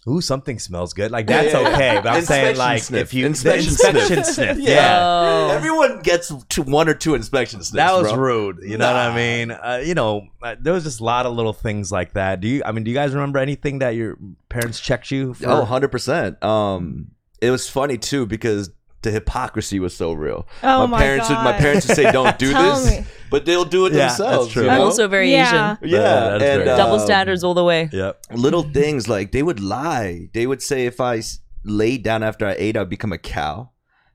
[0.10, 1.12] Ooh, something smells good.
[1.12, 1.76] Like that's Yeah, yeah, yeah.
[1.76, 3.02] okay, but I'm saying like sniff.
[3.04, 4.26] if you Inspection the sniff.
[4.34, 4.70] sniff, Yeah.
[4.74, 5.00] yeah.
[5.00, 5.50] Oh.
[5.52, 7.76] Everyone gets to one or two inspection sniffs.
[7.88, 8.20] That was bro.
[8.20, 8.60] rude.
[8.64, 9.52] You know what I mean?
[9.52, 12.42] Uh, you know, uh, there was just a lot of little things like that.
[12.42, 12.64] Do you?
[12.66, 14.18] I mean, do you guys remember anything that your
[14.50, 15.36] parents checked you?
[15.36, 15.48] For?
[15.48, 16.44] Oh, 100%.
[16.44, 18.72] Um, it was funny too because
[19.02, 20.48] the hypocrisy was so real.
[20.64, 23.06] Oh my parents would my parents would say don't do this, me.
[23.30, 24.54] but they'll do it Yeah, that's themselves.
[24.54, 24.64] true.
[24.66, 24.86] you I'm know?
[24.86, 25.78] also very Yeah.
[25.82, 25.90] Asian.
[25.90, 27.90] yeah, That's and very- uh, Double standards all the way.
[27.92, 28.26] Yep.
[28.34, 30.30] little things like they would lie.
[30.34, 31.22] They would say if I
[31.64, 33.72] laid down after I ate, I'd become a cow.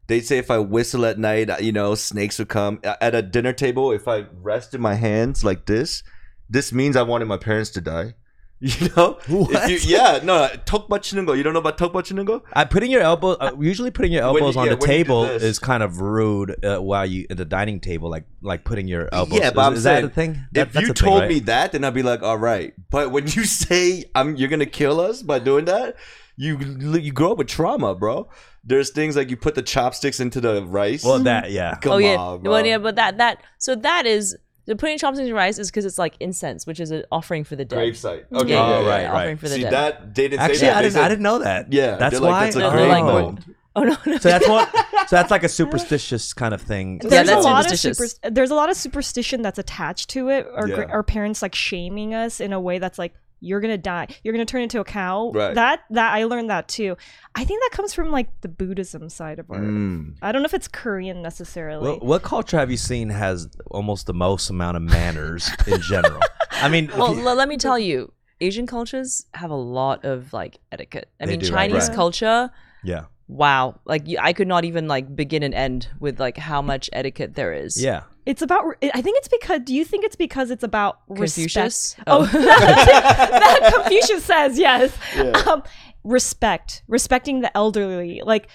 [0.09, 2.79] They'd say if I whistle at night, uh, you know, snakes would come.
[2.85, 6.05] At a dinner table, if I rested my hands like this,
[6.49, 8.15] this means I wanted my parents to die.
[8.64, 9.18] You know?
[9.28, 9.72] What?
[9.72, 11.36] If you, yeah, no, 턱 받치는 거.
[11.36, 12.44] You don't know about 턱 받치는 거?
[12.54, 14.92] Uh, putting your elbow, uh, usually putting your When you- elbows on yeah, the when
[14.92, 15.42] you do table this.
[15.42, 19.10] is kind of rude uh, while you at the dining table, like like putting your
[19.12, 19.40] elbows.
[19.40, 20.32] Yeah, but is, I'm is saying, that a thing?
[20.52, 21.30] That- if that's you a thing, told right?
[21.30, 22.72] me that, then I'd be like, all right.
[22.92, 25.96] But when you say I'm, you're gonna kill us by doing that,
[26.38, 28.30] you you grow up with trauma, bro.
[28.64, 31.04] There's things like you put the chopsticks into the rice.
[31.04, 31.82] well, that yeah.
[31.82, 32.52] Come oh yeah, on, bro.
[32.52, 35.85] well yeah, but that that so that is the putting chopsticks in rice is because
[35.85, 37.79] it's like incense, which is an offering for the dead.
[37.79, 38.25] gravesite.
[38.31, 39.21] Yeah, Okay, yeah, Oh, yeah, right, yeah, right.
[39.21, 39.73] offering for the See dead.
[39.73, 40.77] that they didn't Actually, say that.
[40.77, 41.73] I didn't, I didn't know that.
[41.73, 42.45] Yeah, that's they're like, why.
[42.45, 43.45] that's a Oh, grave like, mold.
[43.79, 44.17] Oh no, no.
[44.19, 44.75] so that's what.
[45.09, 46.99] So that's like a superstitious kind of thing.
[47.05, 48.13] Yeah, there's that's a lot of superstitious.
[48.23, 50.85] super, there's a lot of superstition that's attached to it or Yeah.
[50.89, 54.45] our parents like shaming us in a way that's like you're gonna die you're gonna
[54.47, 55.55] turn into a cow Right.
[55.55, 56.97] that that i learned that too
[57.35, 60.17] i think that comes from like the buddhism side of art Mm.
[60.23, 64.07] i don't know if it's korean necessarily What, what culture have you seen has almost
[64.07, 66.21] the most amount of manners in general?
[66.53, 70.33] I mean, Well, you- l- let me tell you, Asian cultures have a lot of
[70.33, 71.11] like etiquette.
[71.21, 71.49] I They mean, do.
[71.51, 71.95] Chinese Right.
[71.97, 72.51] culture.
[72.83, 76.89] yeah, Wow, like I could not even like begin and end with like how much
[76.93, 77.77] etiquette there is.
[77.83, 78.03] yeah.
[78.27, 81.97] It's about i think it's because do you think it's because it's about Confucius.
[81.97, 82.05] respect?
[82.09, 82.27] Oh.
[82.33, 84.97] That confucius says yes.
[85.17, 85.31] Yeah.
[85.47, 85.63] um,
[86.05, 88.21] respect respecting the elderly.
[88.25, 88.49] Like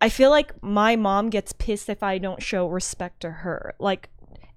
[0.00, 3.74] i feel like my mom gets pissed if i don't show respect to her.
[3.78, 4.08] Like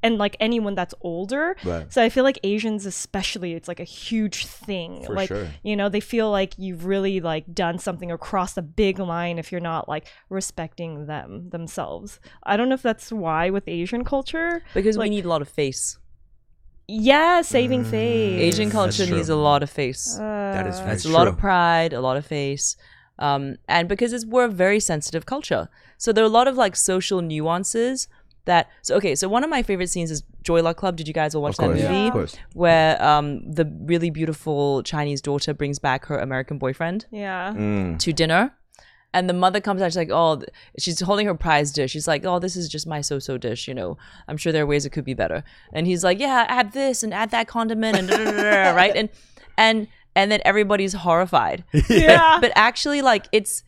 [0.03, 1.91] and like anyone that's older Right.
[1.93, 5.47] so i feel like asians especially it's like a huge thing For like sure.
[5.63, 9.37] you know they feel like you've really like done something across crossed a big line
[9.37, 14.03] if you're not like respecting them themselves i don't know if that's why with asian
[14.05, 15.97] culture because Like- we need a lot of face.
[16.87, 20.15] yeah saving Mm, face Asian culture needs a lot of face.
[20.17, 22.75] That is Uh, very It's a lot of pride, a lot of face,
[23.19, 26.55] um, and because it's we're a very sensitive culture, so there are a lot of
[26.57, 28.07] like social nuances
[28.45, 28.69] that.
[28.81, 30.95] So okay, so one of my favorite scenes is Joy Luck Club.
[30.95, 31.99] Did you guys all watch Of course, that movie?
[32.01, 32.07] Yeah.
[32.07, 32.35] of course.
[32.53, 37.99] Where um, the really beautiful Chinese daughter brings back her American boyfriend yeah Mm.
[37.99, 38.53] to dinner.
[39.13, 40.41] And the mother comes out, she's like, oh,
[40.79, 41.91] she's holding her prize dish.
[41.91, 43.97] She's like, oh, this is just my so-so dish, you know.
[44.29, 45.43] I'm sure there are ways it could be better.
[45.73, 48.71] And he's like, yeah, add this and add that condiment and da, da, da, da,
[48.71, 48.95] right?
[48.95, 49.09] And
[49.57, 51.65] and and then everybody's horrified.
[51.89, 53.63] yeah But actually, like it's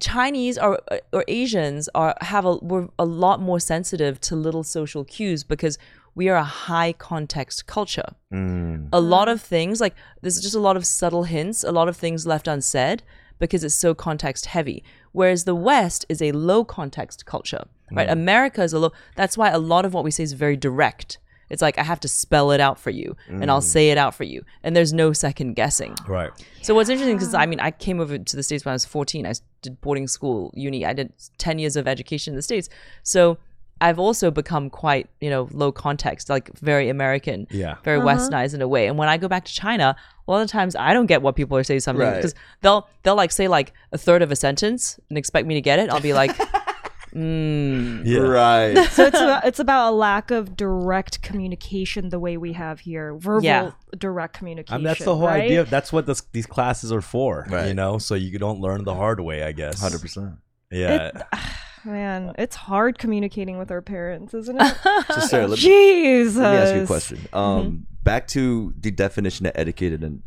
[0.00, 0.80] Chinese or
[1.12, 5.78] or Asians are have a we're a lot more sensitive to little social cues because
[6.14, 8.14] we are a high context culture.
[8.32, 8.88] Mm.
[8.92, 11.96] a lot of things like there's just a lot of subtle hints a lot of
[11.96, 13.02] things left unsaid
[13.38, 14.82] because it's so context heavy.
[15.12, 18.08] Whereas the west is a low context culture right?
[18.08, 21.18] America is a low that's why a lot of what we say is very direct
[21.50, 23.64] it's like i have to spell it out for you and i'll mm.
[23.64, 26.30] say it out for you and there's no second guessing Right.
[26.62, 28.84] so what's interesting because I mean I came over to the states when I was
[28.84, 29.26] 14.
[29.26, 30.84] I did boarding school, uni.
[30.84, 32.68] I did 10 years of education in the states.
[33.02, 33.38] So
[33.80, 37.76] I've also become quite you know low context, like very American, Yeah.
[37.82, 38.08] very uh-huh.
[38.08, 38.86] westernized in a way.
[38.86, 41.36] And when I go back to China, a lot of times I don't get what
[41.36, 42.16] people are saying something Right.
[42.16, 45.60] because they'll they'll like say like a third of a sentence and expect me to
[45.60, 45.90] get it.
[45.90, 46.36] I'll be like,
[47.14, 48.18] mm, Yeah.
[48.18, 48.88] Right.
[48.90, 53.14] so it's about, it's about a lack of direct communication the way we have here
[53.16, 53.70] verbal Yeah.
[53.96, 55.42] direct communication I mean, that's the whole right?
[55.44, 55.60] idea.
[55.62, 57.46] Of, that's what this, these classes are for.
[57.48, 57.68] Right.
[57.68, 59.42] You know, so you don't learn the hard way.
[59.44, 59.80] I guess.
[59.80, 60.34] Hundred percent.
[60.70, 61.10] Yeah.
[61.86, 64.74] man it's hard communicating with our parents isn't it
[65.12, 67.18] So Sara, let me, jesus let me ask you a question.
[67.34, 70.22] Um, back to the definition of etiquette and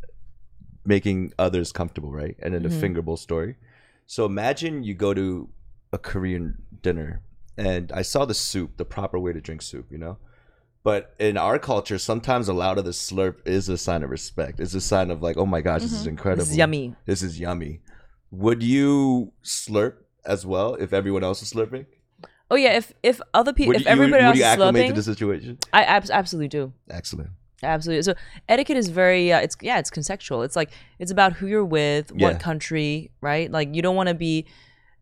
[0.85, 2.35] making others comfortable, right?
[2.43, 2.79] And then the Mhm.
[2.79, 3.55] finger bowl story.
[4.05, 5.49] So imagine you go to
[5.91, 7.21] a Korean dinner,
[7.57, 10.17] and I saw the soup, the proper way to drink soup, you know.
[10.83, 14.59] But in our culture, sometimes a loud of the slurp is a sign of respect.
[14.59, 16.43] It's a sign of like, oh my gosh, this is incredible.
[16.43, 16.95] this is yummy.
[17.05, 17.81] This is yummy.
[18.31, 21.85] Would you slurp as well if everyone else is slurping?
[22.49, 24.83] Oh yeah, if if other people, Would if you, everybody would else you is acclimate
[24.83, 25.57] slurping, to the situation?
[25.73, 26.71] I abs- absolutely do.
[26.89, 27.31] Excellent.
[27.63, 28.03] Absolutely.
[28.03, 28.13] So
[28.47, 30.43] etiquette is very uh, it's yeah, it's conceptual.
[30.43, 32.27] It's like it's about who you're with, Yeah.
[32.29, 33.51] what country, right?
[33.51, 34.45] Like you don't want to be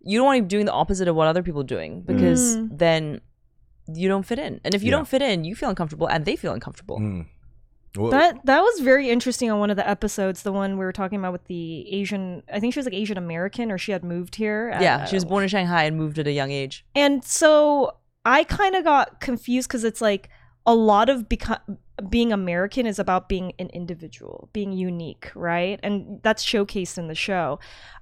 [0.05, 2.57] you don't want to be doing the opposite of what other people are doing because
[2.57, 2.77] Mm.
[2.77, 3.21] then
[3.87, 4.61] you don't fit in.
[4.63, 4.97] And if you Yeah.
[4.97, 6.99] don't fit in, you feel uncomfortable and they feel uncomfortable.
[6.99, 7.25] Mm.
[8.11, 11.17] That that was very interesting on one of the episodes the one we were talking
[11.17, 14.35] about with the asian i think she was like asian american or she had moved
[14.35, 16.85] here Yeah, Uh, she was born in Shanghai and moved at a young age.
[16.93, 20.27] and so i kind of got confused because it's like
[20.65, 21.77] a lot of beco-
[22.09, 25.79] being american is about being an individual being unique right?
[25.83, 27.59] And that's showcased in the show.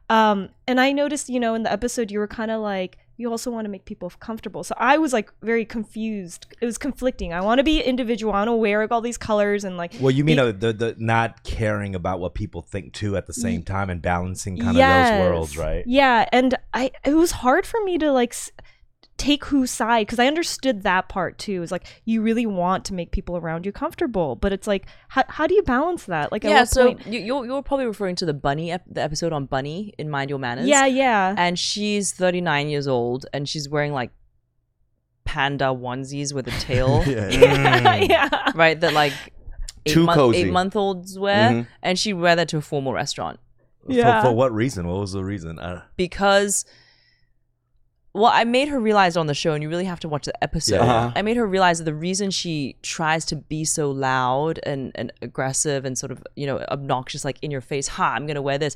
[0.10, 3.30] Um and i noticed you know in the episode you were kind of like you
[3.30, 4.64] also want to make people comfortable.
[4.64, 6.48] So i was like very confused.
[6.60, 7.32] It was conflicting.
[7.32, 8.34] I want to be individual.
[8.34, 10.74] I want to wear like, all these colors and like well, you mean be- the
[10.74, 14.70] the not caring about what people think too at the same time and balancing kind
[14.70, 15.84] of those worlds, right?
[15.86, 18.52] Yeah, and I it was hard for me to like s-
[19.24, 21.64] take whose side because I understood that part too.
[21.64, 25.24] Is like you really want to make people around you comfortable, but it's like how,
[25.30, 26.32] how do you balance that?
[26.32, 29.32] Like yeah, so point- you, you're, you're probably referring to the bunny, ep- the episode
[29.34, 30.68] on Bunny in Mind Your Manners.
[30.68, 34.12] yeah, yeah, and she's 39 years old and she's wearing like
[35.26, 37.30] panda onesies with a tail Yeah.
[37.30, 38.52] yeah, yeah.
[38.56, 39.14] right that like
[39.86, 40.40] eight, Too month, cozy.
[40.40, 41.68] eight month olds wear Mhm.
[41.82, 43.40] and she'd wear that to a formal restaurant
[43.88, 44.22] Yeah.
[44.22, 44.88] For, for what reason?
[44.88, 45.60] What was the reason?
[45.60, 46.66] Uh, because
[48.14, 50.44] well i made her realize on the show and you really have to watch the
[50.44, 50.82] episode Yeah.
[50.84, 51.12] Uh-huh.
[51.16, 55.12] i made her realize that the reason she tries to be so loud and, and
[55.22, 58.58] aggressive and sort of you know obnoxious like in your face ha i'm gonna wear
[58.58, 58.76] this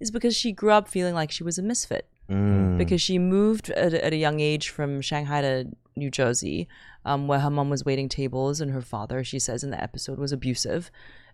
[0.00, 2.76] is because she grew up feeling like she was a misfit Mm.
[2.76, 6.68] because she moved at, a- at a young age from Shanghai to New Jersey,
[7.06, 10.18] um, where her mom was waiting tables, and her father, she says in the episode,
[10.18, 10.90] was abusive,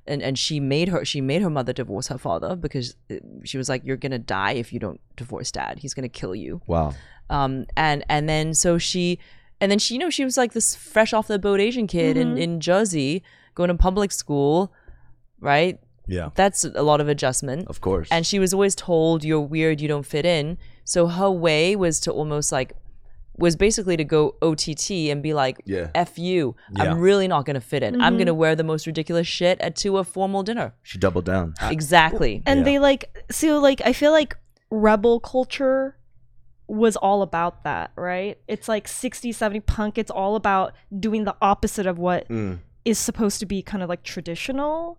[0.06, 3.58] and and she made her she made her mother divorce her father because uh, she
[3.58, 5.78] was like, "You're gonna die if you don't divorce dad.
[5.80, 6.94] He's gonna kill you." Wow.
[7.30, 9.18] Um, and and then so she,
[9.60, 12.16] and then she, you know, she was like this fresh off the boat Asian kid
[12.16, 13.22] in in Jersey,
[13.54, 14.72] going to public school,
[15.40, 15.78] right?
[16.06, 16.30] yeah.
[16.34, 17.68] That's a lot of adjustment.
[17.68, 18.08] Of course.
[18.10, 20.58] And she was always told, you're weird, you don't fit in.
[20.84, 22.74] So her way was to almost like,
[23.36, 25.90] was basically to go OTT and be like, Yeah.
[25.94, 26.54] F you.
[26.70, 26.84] Yeah.
[26.92, 28.00] I'm really not going to fit in.
[28.00, 30.74] I'm going to wear the most ridiculous shit at to a formal dinner.
[30.82, 31.54] she doubled down.
[31.62, 32.42] Exactly.
[32.46, 32.64] and Yeah.
[32.64, 34.36] they like so like I feel like
[34.70, 35.96] rebel culture
[36.66, 38.38] was all about that, right?
[38.48, 39.98] It's like 60, 70 punk.
[39.98, 43.02] It's all about doing the opposite of what is Mm.
[43.04, 44.98] supposed to be kind of like traditional.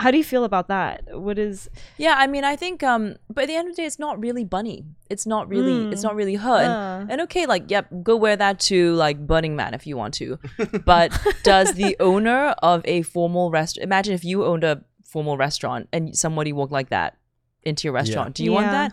[0.00, 1.04] How do you feel about that?
[1.12, 3.86] What is Yeah, I mean, I think, um, but at the end of the day,
[3.86, 4.84] it's not really Bunny.
[5.10, 6.50] It's not really, it's not really her.
[6.50, 7.00] Uh.
[7.00, 10.14] And, and okay, like, yep, go wear that to like Burning Man if you want
[10.14, 10.38] to.
[10.84, 13.76] But does the owner of a formal rest?
[13.78, 17.16] Imagine if you owned a formal restaurant and somebody walked like that
[17.62, 18.34] into your restaurant.
[18.34, 18.92] Do you want that?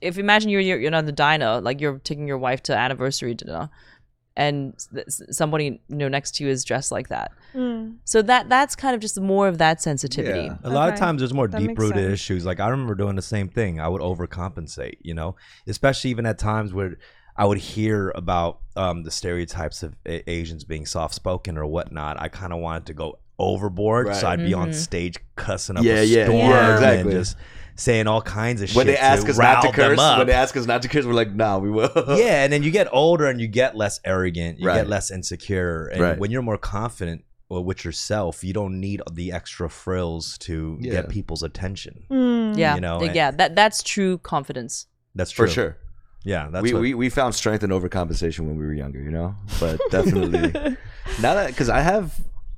[0.00, 3.34] If imagine you're you're, you're on the diner, like you're taking your wife to anniversary
[3.34, 3.68] dinner,
[4.36, 7.32] and s- somebody you know next to you is dressed like that.
[7.54, 7.96] Mm.
[8.04, 10.44] So that that's kind of just more of that sensitivity.
[10.46, 10.56] Yeah.
[10.64, 12.44] A lot of times there's more That deep rooted issues.
[12.44, 13.80] Like I remember doing the same thing.
[13.80, 16.96] I would overcompensate, you know, especially even at times where
[17.38, 22.20] I would hear about um, the stereotypes of a- Asians being soft spoken or whatnot.
[22.20, 24.74] I kind of wanted to go overboard, so I'd be on Mhm.
[24.74, 27.12] stage cussing up Yeah, a yeah, storm yeah, exactly.
[27.12, 27.36] and just
[27.76, 30.18] saying all kinds of when shit they ask to us not to them curse, up.
[30.18, 31.90] when they ask us not to curse, we're like, nah, we will.
[32.16, 34.76] yeah, and then you get older and you get less arrogant, you Right.
[34.76, 36.18] get less insecure, and Right.
[36.18, 40.92] when you're more confident with yourself, you don't need the extra frills to Yeah.
[40.92, 42.04] get people's attention.
[42.10, 42.56] Mm.
[42.58, 44.86] Yeah, You know, and- yeah, that that's true confidence.
[45.14, 45.76] That's true For sure.
[46.24, 49.12] Yeah, that's we, what, we we found strength in overcompensation when we were younger, you
[49.12, 49.36] know.
[49.60, 50.50] But definitely
[51.22, 52.14] now that because I have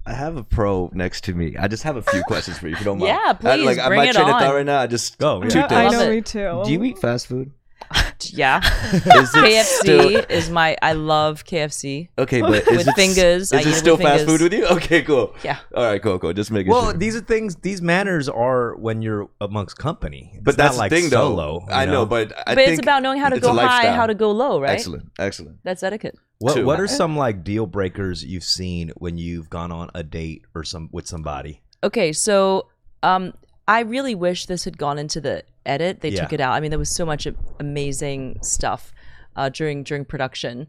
[0.09, 1.57] I have a pro next to me.
[1.59, 3.09] I just have a few questions for you if you don't mind.
[3.09, 4.40] Yeah, I, please, like bring my it train of on.
[4.40, 4.81] thought right now.
[4.81, 5.49] I just oh, Go, yeah.
[5.51, 5.92] two I, I things.
[5.92, 6.62] Know me too.
[6.64, 7.53] Do you eat fast food?
[8.21, 8.59] Yeah,
[8.92, 10.77] Is KFC still- is my.
[10.83, 12.09] I love KFC.
[12.18, 14.40] okay, but is With it, fingers, Is I it eat still with fast fingers.
[14.40, 14.66] food with you?
[14.77, 15.35] Okay, cool.
[15.44, 15.59] Yeah.
[15.73, 16.33] All right, cool, cool.
[16.33, 16.81] Just making sure.
[16.83, 16.99] well, sure.
[16.99, 17.55] these are things.
[17.57, 20.33] These manners are when you're amongst company.
[20.35, 21.29] It's but that's not like the thing, though.
[21.37, 21.61] solo.
[21.68, 23.49] you I know, know, but I but think it's about knowing how to it's a
[23.51, 23.94] go high, lifestyle.
[23.94, 24.71] how to go low, right?
[24.73, 25.59] Excellent, excellent.
[25.62, 26.18] That's etiquette.
[26.38, 26.64] What Two.
[26.66, 30.64] what are some like deal breakers you've seen when you've gone on a date or
[30.64, 31.62] some with somebody?
[31.83, 32.68] Okay, so
[33.03, 33.35] um,
[33.66, 36.01] I really wish this had gone into the edit.
[36.01, 36.53] They took it out.
[36.55, 37.27] I mean, there was so much
[37.61, 38.92] amazing stuff
[39.37, 40.66] uh, during during production.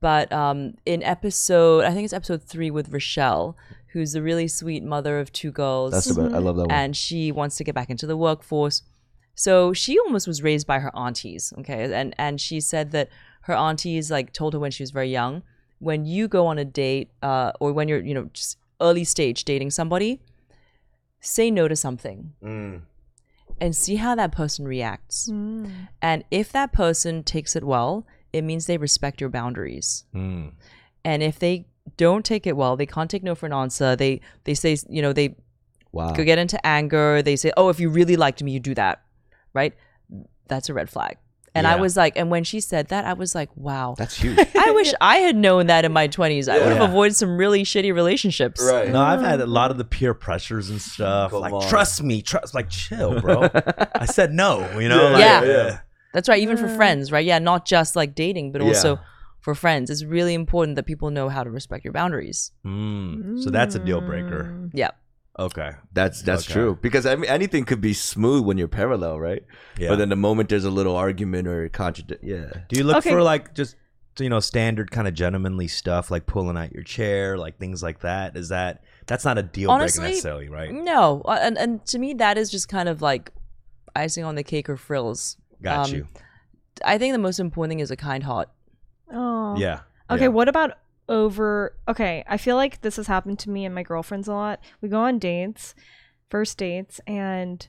[0.00, 3.56] But um, in episode, I think it's episode three with Rochelle,
[3.88, 5.92] who's the really sweet mother of two girls.
[5.92, 6.34] That's the best.
[6.34, 6.70] I love that one.
[6.70, 8.82] and she wants to get back into the workforce.
[9.34, 11.92] So she almost was raised by her aunties, okay?
[11.92, 13.10] And and she said that
[13.42, 15.42] her aunties like told her when she was very young,
[15.78, 19.44] when you go on a date uh, or when you're you know just early stage
[19.44, 20.20] dating somebody,
[21.20, 22.82] say no to something Mm.
[23.60, 25.28] and see how that person reacts.
[25.30, 25.88] Mm.
[26.00, 30.04] And if that person takes it well, it means they respect your boundaries.
[30.14, 30.52] Mm.
[31.04, 33.96] And if they don't take it well, they can't take no for an answer.
[33.96, 35.36] They they say you know they
[35.92, 36.12] Wow.
[36.12, 37.20] could get into anger.
[37.20, 39.02] They say, "Oh, if you really liked me, you do that,"
[39.54, 39.74] right?
[40.46, 41.16] That's a red flag.
[41.54, 44.38] And I was like, and when she said that, I was like, "Wow." That's huge.
[44.56, 46.48] I wish I had known that in my twenties.
[46.48, 48.62] I would have avoided some really shitty relationships.
[48.62, 48.88] right.
[48.88, 51.32] No, I've had a lot of the peer pressures and stuff.
[51.32, 51.68] Come like, on.
[51.68, 52.54] trust me, trust.
[52.54, 53.48] Like, chill, bro.
[53.94, 54.60] I said no.
[54.78, 55.08] You know.
[55.08, 55.78] Yeah, like, yeah, yeah.
[56.12, 56.40] That's right.
[56.40, 57.24] Even for friends, right?
[57.24, 58.68] Yeah, not just like dating, but Yeah.
[58.68, 59.00] also
[59.40, 59.90] for friends.
[59.90, 62.52] It's really important that people know how to respect your boundaries.
[62.64, 63.42] Mm.
[63.42, 64.68] So that's a deal breaker.
[64.72, 64.90] Yeah.
[65.38, 65.72] Okay.
[65.92, 66.52] That's that's Okay.
[66.52, 69.44] true because I mean anything could be smooth when you're parallel, right?
[69.78, 69.88] Yeah.
[69.88, 72.50] But then the moment there's a little argument or contradict, yeah.
[72.68, 73.10] Do you look Okay.
[73.10, 73.76] for like just
[74.18, 78.00] you know standard kind of gentlemanly stuff like pulling out your chair, like things like
[78.00, 78.36] that?
[78.36, 80.72] Is that that's not a deal Honestly, breaker necessarily, right?
[80.72, 83.30] No, uh, and and to me that is just kind of like
[83.96, 85.36] icing on the cake or frills.
[85.62, 86.06] Got um, you.
[86.84, 88.48] I think the most important thing is a kind heart.
[89.12, 89.56] Oh.
[89.56, 89.80] Yeah.
[90.10, 90.28] Okay, yeah.
[90.28, 90.78] what about
[91.10, 94.60] over Okay, I feel like this has happened to me and my girlfriends a lot.
[94.80, 95.74] We go on dates,
[96.30, 97.68] first dates, and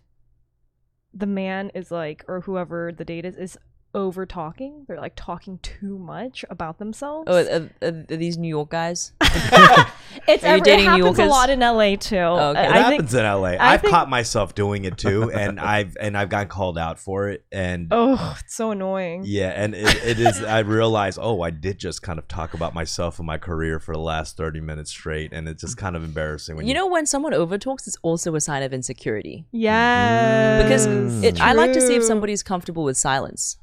[1.14, 3.58] the man is like or whoever the date is is
[3.94, 4.86] over talking.
[4.88, 7.26] They're like talking too much about themselves.
[7.30, 9.12] Oh, are, are, are these New York guys?
[9.22, 9.34] it's
[10.44, 12.18] are you every, dating it New happens a lot in LA too.
[12.18, 12.60] okay.
[12.66, 13.44] It I think happens in LA.
[13.50, 17.00] I I've think- caught myself doing it too, and I've and I've gotten called out
[17.00, 17.44] for it.
[17.52, 19.24] And Oh, it's so annoying.
[19.26, 20.42] yeah, and it, it is.
[20.44, 23.94] I realize, oh, I did just kind of talk about myself and my career for
[23.94, 27.06] the last thirty minutes straight, and it's just kind of embarrassing when You know, when
[27.06, 29.46] someone overtalks, it's also a sign of insecurity.
[29.52, 30.64] Yes.
[30.64, 31.24] Because Mm.
[31.24, 33.58] it, I like to see if somebody's comfortable with silence.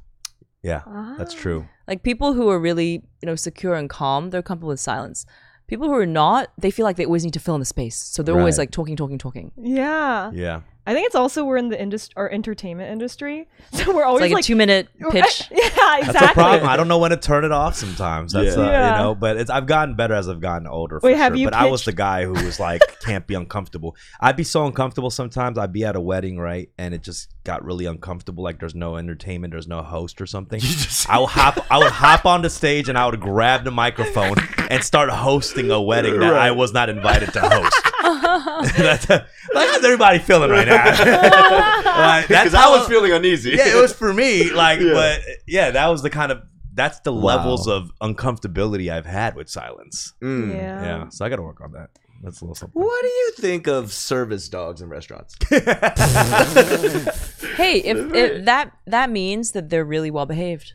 [0.62, 0.82] Yeah,
[1.18, 1.38] that's Ah.
[1.38, 1.68] true.
[1.86, 5.24] Like people who are really, you know, secure and calm, they're comfortable with silence.
[5.66, 7.96] People who are not, they feel like they always need to fill in the space.
[7.96, 9.52] So they're always like talking, talking, talking.
[9.56, 10.30] Yeah.
[10.32, 13.46] Yeah, I think it's also we're in the industry or entertainment industry.
[13.72, 15.48] So we're It's always like, like, a two minute pitch.
[15.50, 15.58] yeah,
[15.98, 16.12] exactly.
[16.12, 16.68] that's a problem.
[16.70, 17.74] I don't know when to turn it off.
[17.74, 18.62] Sometimes that's Yeah.
[18.62, 18.96] uh, Yeah.
[18.96, 20.98] you know, but it's I've gotten better as I've gotten older.
[21.00, 21.36] For Wait, have sure.
[21.36, 23.94] you But I was the guy who was like, can't be uncomfortable.
[24.20, 25.58] I'd be so uncomfortable sometimes.
[25.58, 28.42] I'd be at a wedding, right, and it just got really uncomfortable.
[28.42, 30.62] Like there's no entertainment, there's no host or something.
[31.10, 34.36] I would hop, I would hop on the stage and I would grab the microphone
[34.70, 37.76] and start hosting a wedding that I was not invited to host.
[38.76, 39.24] That's like
[39.68, 40.84] how's everybody feeling right now?
[41.98, 43.50] Like, that's Because I was feeling uneasy.
[43.50, 44.50] yeah, it was for me.
[44.50, 44.92] Like, Yeah.
[44.92, 46.42] but yeah, that was the kind of
[46.74, 47.20] that's the Wow.
[47.36, 50.14] levels of uncomfortability I've had with silence.
[50.22, 50.52] Mm.
[50.54, 50.82] Yeah.
[50.82, 51.90] Yeah, so I got to work on that.
[52.22, 52.80] That's a little something.
[52.80, 55.36] What do you think of service dogs in restaurants?
[57.56, 60.74] Hey, if, if that that means that they're really well behaved.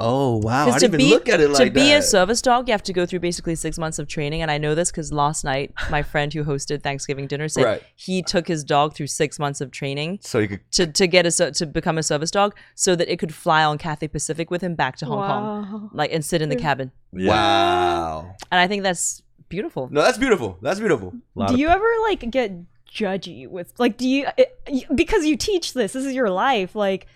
[0.00, 0.62] Oh wow!
[0.68, 2.72] I didn't to even be look at it like to be a service dog, you
[2.72, 5.44] have to go through basically six months of training, and I know this because last
[5.44, 7.82] night my friend who hosted Thanksgiving dinner said Right.
[7.96, 10.60] he took his dog through six months of training so he could.
[10.72, 13.78] to, to get a to become a service dog, so that it could fly on
[13.78, 16.92] Cathay Pacific with him back to Hong Kong, like and sit in the cabin.
[17.12, 18.34] Wow.
[18.50, 19.88] And I think that's beautiful.
[19.90, 20.58] No, that's beautiful.
[20.62, 21.10] That's beautiful.
[21.36, 22.52] Do of- you ever like get
[22.92, 24.58] judgy with like do you it,
[24.96, 27.06] because you teach this this is your life like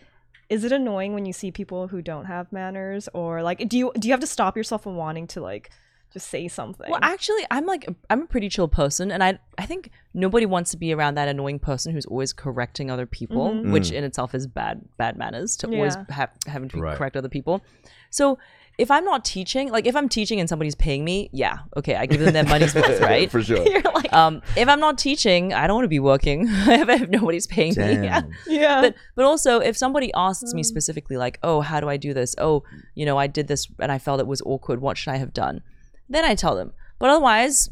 [0.48, 3.92] is it annoying when you see people who don't have manners or like do you
[3.98, 5.70] do you have to stop yourself from wanting to like
[6.12, 9.66] just say something Well, actually, I'm like I'm a pretty chill person, and I I
[9.66, 13.72] think nobody wants to be around that annoying person who's always correcting other people, Mhm.
[13.72, 16.96] which in itself is bad bad manners to always have having to Right.
[16.96, 17.62] correct other people.
[18.10, 18.38] So
[18.76, 22.06] if I'm not teaching, like if I'm teaching and somebody's paying me, yeah, okay, I
[22.06, 23.30] give them their money's worth, right?
[23.30, 23.62] For sure.
[23.68, 27.08] you're like Um, if I'm not teaching, I don't want to be working if, if
[27.08, 27.94] nobody's paying me.
[27.94, 28.22] Yeah.
[28.46, 32.12] Yeah But but also if somebody asks me specifically like, "Oh, how do I do
[32.14, 32.34] this?
[32.38, 34.80] Oh, you know, I did this and I felt it was awkward.
[34.80, 35.62] What should I have done?"
[36.08, 36.72] Then I tell them.
[36.98, 37.70] But otherwise,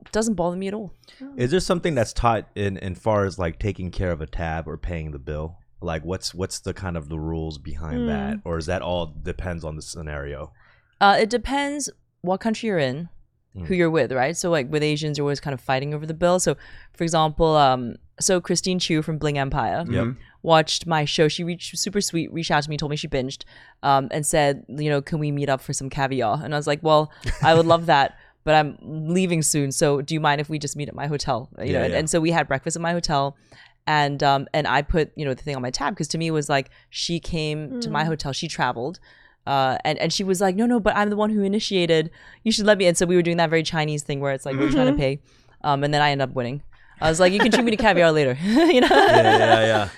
[0.00, 0.94] it doesn't bother me at all.
[1.36, 4.66] Is there something that's taught in in far as like taking care of a tab
[4.66, 5.58] or paying the bill?
[5.82, 8.06] Like, what's what's the kind of the rules behind Hmm.
[8.08, 10.52] that, or is that all depends on the scenario?
[11.00, 11.88] Uh, it depends
[12.20, 13.08] what country you're in,
[13.56, 13.66] Mm.
[13.66, 14.36] who you're with, right?
[14.36, 16.38] So like with Asians, you're always kind of fighting over the bill.
[16.38, 16.56] So
[16.92, 20.08] for example, um, so Christine Chiu from Bling Empire Yep.
[20.42, 21.26] watched my show.
[21.26, 23.42] She reached super sweet, reached out to me, told me she binged,
[23.82, 26.40] um, and said, you know, can we meet up for some caviar?
[26.44, 27.10] And I was like, well,
[27.42, 28.16] I would love that.
[28.42, 31.50] But I'm leaving soon, so do you mind if we just meet at my hotel?
[31.58, 31.98] You know, Yeah, and, yeah.
[31.98, 33.36] and so we had breakfast at my hotel,
[33.90, 36.28] and um, and I put you know the thing on my tab because to me
[36.28, 39.00] it was like she came to my hotel, she traveled,
[39.48, 42.08] uh, and and she was like, no, no, but I'm the one who initiated.
[42.44, 42.86] You should let me.
[42.86, 44.96] And so we were doing that very Chinese thing where it's like we're trying to
[44.96, 45.18] pay,
[45.64, 46.62] um, and then I end up winning.
[47.00, 48.86] I was like, you can treat me to caviar later, you know.
[48.90, 49.88] Yeah, yeah, yeah.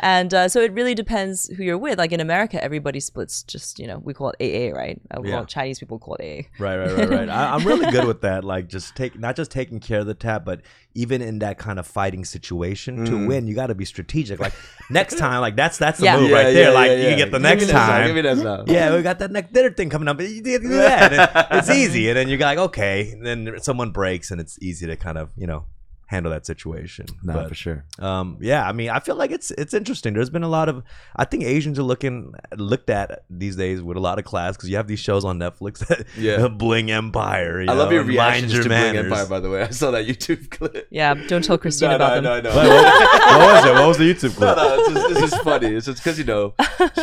[0.00, 1.98] And uh, so it really depends who you're with.
[1.98, 5.00] Like in America, everybody splits just you know we call it AA, right?
[5.10, 5.34] Uh, Yeah.
[5.36, 6.62] Well, Chinese people call it AA.
[6.62, 7.28] Right, right, right, right.
[7.28, 8.44] I, I'm really good with that.
[8.44, 10.60] Like, just take not just taking care of the tab, but
[10.94, 13.26] even in that kind of fighting situation to Mm.
[13.28, 14.40] win, you got to be strategic.
[14.40, 14.52] Like
[14.90, 16.18] next time, like that's that's the Yeah.
[16.20, 16.62] move Yeah, right there.
[16.70, 17.08] yeah, like yeah, you yeah.
[17.10, 18.06] can get the Give next me time.
[18.06, 18.64] Give me that now.
[18.66, 20.20] yeah, we got that next dinner thing coming up.
[20.20, 21.48] You do that.
[21.52, 23.10] It's easy, and then you're like, okay.
[23.12, 25.66] And then someone breaks, and it's easy to kind of you know
[26.08, 27.04] handle that situation.
[27.22, 27.84] Nah, But, for sure.
[27.98, 30.14] um, yeah, I mean, I feel like it's it's interesting.
[30.14, 30.82] There's been a lot of,
[31.14, 34.70] I think Asians are looking looked at these days with a lot of class because
[34.70, 36.48] you have these shows on Netflix that Yeah.
[36.62, 37.60] Bling Empire.
[37.60, 39.62] you I love your and reactions Your to Bling Empire, by the way.
[39.62, 40.88] I saw that YouTube clip.
[40.90, 42.44] Yeah, don't tell Christine no, about no, them.
[42.44, 43.72] no, no, What, what- what was it?
[43.74, 44.56] What was the YouTube clip?
[44.56, 45.66] no, it's just, it's just funny.
[45.74, 46.54] It's just because you know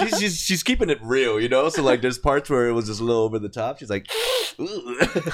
[0.01, 1.69] she's, she's she's keeping it real, you know.
[1.69, 3.77] So like, there's parts where it was just a little over the top.
[3.79, 4.07] She's like,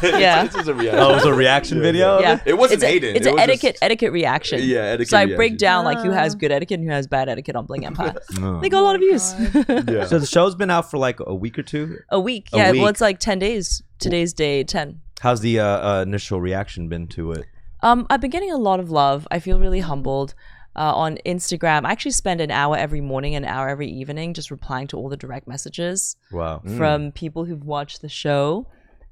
[0.03, 0.43] Yeah.
[0.45, 0.99] it's, just a reaction.
[0.99, 2.19] Oh, it was a reaction video.
[2.19, 3.15] Yeah, It wasn't it's a, Hayden.
[3.15, 4.59] It's It an was etiquette etiquette reaction.
[4.63, 7.29] Yeah, etiquette So I break down like who has good etiquette and who has bad
[7.29, 8.15] etiquette on Bling Empire.
[8.39, 8.59] No.
[8.61, 9.33] They got a lot of views.
[9.91, 10.05] Yeah.
[10.05, 11.97] So the show's been out for like a week or two.
[12.09, 12.49] a week.
[12.53, 12.81] A Yeah, week.
[12.81, 13.81] well, it's like ten days.
[13.99, 15.01] Today's day ten.
[15.21, 17.45] How's the uh, uh, initial reaction been to it?
[17.81, 19.27] Um, I've been getting a lot of love.
[19.31, 20.33] I feel really humbled.
[20.73, 24.49] Uh, on Instagram, I actually spend an hour every morning, an hour every evening, just
[24.49, 26.61] replying to all the direct messages Wow.
[26.77, 28.67] from people who've watched the show,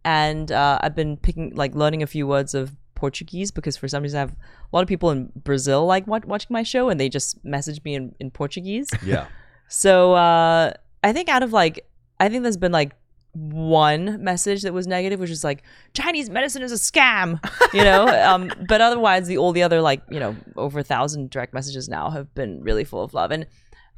[0.05, 4.03] and uh, I've been picking like learning a few words of Portuguese because for some
[4.03, 6.99] reason I have a lot of people in Brazil like wat- watching my show, and
[6.99, 8.89] they just message me in, in Portuguese.
[9.03, 9.27] Yeah.
[9.69, 10.73] So uh,
[11.03, 11.87] I think out of like,
[12.19, 12.93] I think there's been like
[13.33, 17.39] one message that was negative, which is like Chinese medicine is a scam,
[17.73, 18.07] you know.
[18.29, 21.87] um, but otherwise, the all the other like you know over a thousand direct messages
[21.87, 23.45] now have been really full of love, and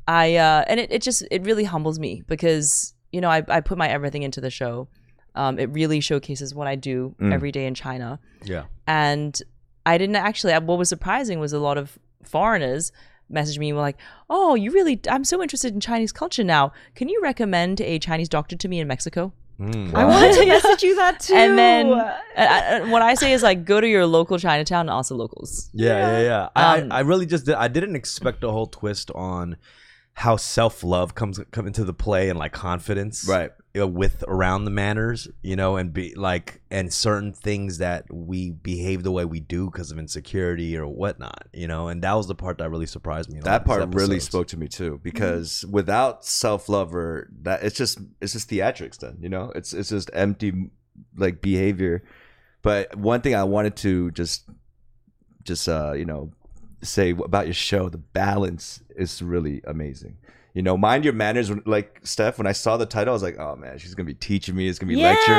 [0.08, 3.62] I uh, and it, it just it really humbles me because you know I I
[3.62, 4.88] put my everything into the show.
[5.36, 8.64] Um, it really showcases what I do every day in China Yeah.
[8.88, 9.42] and
[9.86, 10.54] I didn't actually.
[10.54, 12.92] What was surprising was a lot of foreigners
[13.32, 13.98] messaged me and were like,
[14.30, 15.00] "Oh, you really?
[15.10, 16.74] I'm so interested in Chinese culture now.
[16.96, 19.94] Can you recommend a Chinese doctor to me in Mexico?" Mm.
[19.94, 21.34] I wanted to message you that too.
[21.36, 24.90] And then uh, uh, what I say is like, go to your local Chinatown and
[24.90, 25.70] ask the locals.
[25.74, 26.50] Yeah, yeah, yeah.
[26.56, 29.58] I, Um, I really just did, I didn't expect a whole twist on
[30.14, 33.52] how self love comes come into the play and like confidence, Right.
[33.80, 38.52] Know, with around the manners, you know, and be like and certain things that we
[38.52, 42.28] behave the way we do because of insecurity or whatnot, you know, and that was
[42.28, 43.38] the part that really surprised me.
[43.38, 47.64] in a lot that part really spoke to me too because without self-love or that
[47.64, 49.52] it's just it's just theatrics then you know?
[49.56, 50.70] It's it's just empty
[51.16, 52.04] like behavior.
[52.64, 54.50] But one thing i wanted to just
[55.44, 56.32] just uh you know
[56.84, 60.18] say about your show the balance is really amazing
[60.54, 63.24] you know mind your manners when- like steph when i saw the title i was
[63.24, 65.38] like oh man she's gonna be teaching me it's gonna be lecturing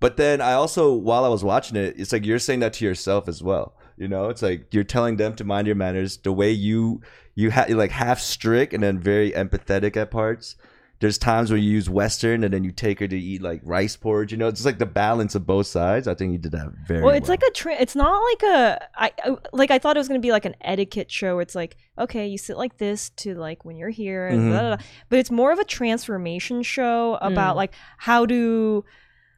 [0.00, 2.84] but then I also, while I was watching it, it's like you're saying that to
[2.84, 3.76] yourself as well.
[3.96, 6.16] You know, it's like you're telling them to mind your manners.
[6.16, 7.02] The way you
[7.36, 10.56] you ha- like half strict and then very empathetic at parts.
[11.02, 13.94] There's times where you use Western and then you take her to eat like rice
[13.96, 14.32] porridge.
[14.32, 16.08] You know, it's like the balance of both sides.
[16.08, 18.88] I think you did that very Well, it's like a tra- it's not like a
[18.96, 21.34] I I- like I thought it was gonna be like an etiquette show.
[21.34, 24.50] Where it's like okay, you sit like this to like when you're here, and Mhm.
[24.50, 24.86] blah, blah, blah.
[25.10, 28.84] but it's more of a transformation show about like how to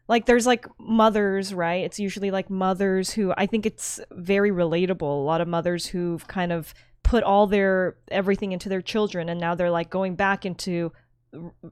[0.06, 5.00] like there's like mothers right it's usually like mothers who i think it's very relatable
[5.00, 9.40] a lot of mothers who've kind of put all their everything into their children and
[9.40, 10.92] now they're like going back into r-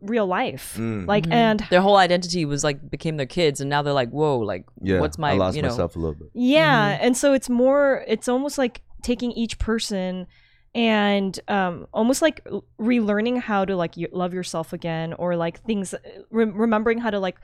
[0.01, 1.07] real life Mm.
[1.07, 1.33] like Mhm.
[1.33, 4.65] and Their whole identity was like became their kids, and now they're like, "Whoa, like,
[4.81, 6.29] yeah, what's my, I lost you know?" myself a little bit.
[6.35, 10.27] Yeah, and so it's more it's almost like taking each person
[10.75, 12.47] and um almost like
[12.81, 15.95] relearning how to like love yourself again or like things
[16.31, 17.37] re- remembering how to like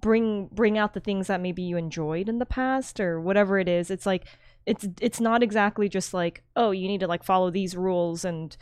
[0.00, 3.68] bring bring out the things that maybe you enjoyed in the past or whatever it
[3.68, 3.90] is.
[3.90, 4.24] It's like
[4.66, 8.56] it's it's not exactly just like, oh, you need to like follow these rules and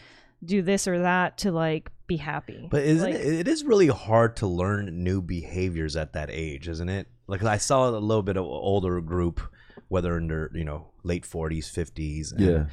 [0.45, 2.67] do this or that to like be happy.
[2.71, 6.69] But isn't Like- it, it is really hard to learn new behaviors at that age,
[6.69, 7.07] isn't it?
[7.27, 9.41] Like I saw a little bit of older group,
[9.89, 12.35] whether in their you know late forties, fifties.
[12.37, 12.67] Yeah.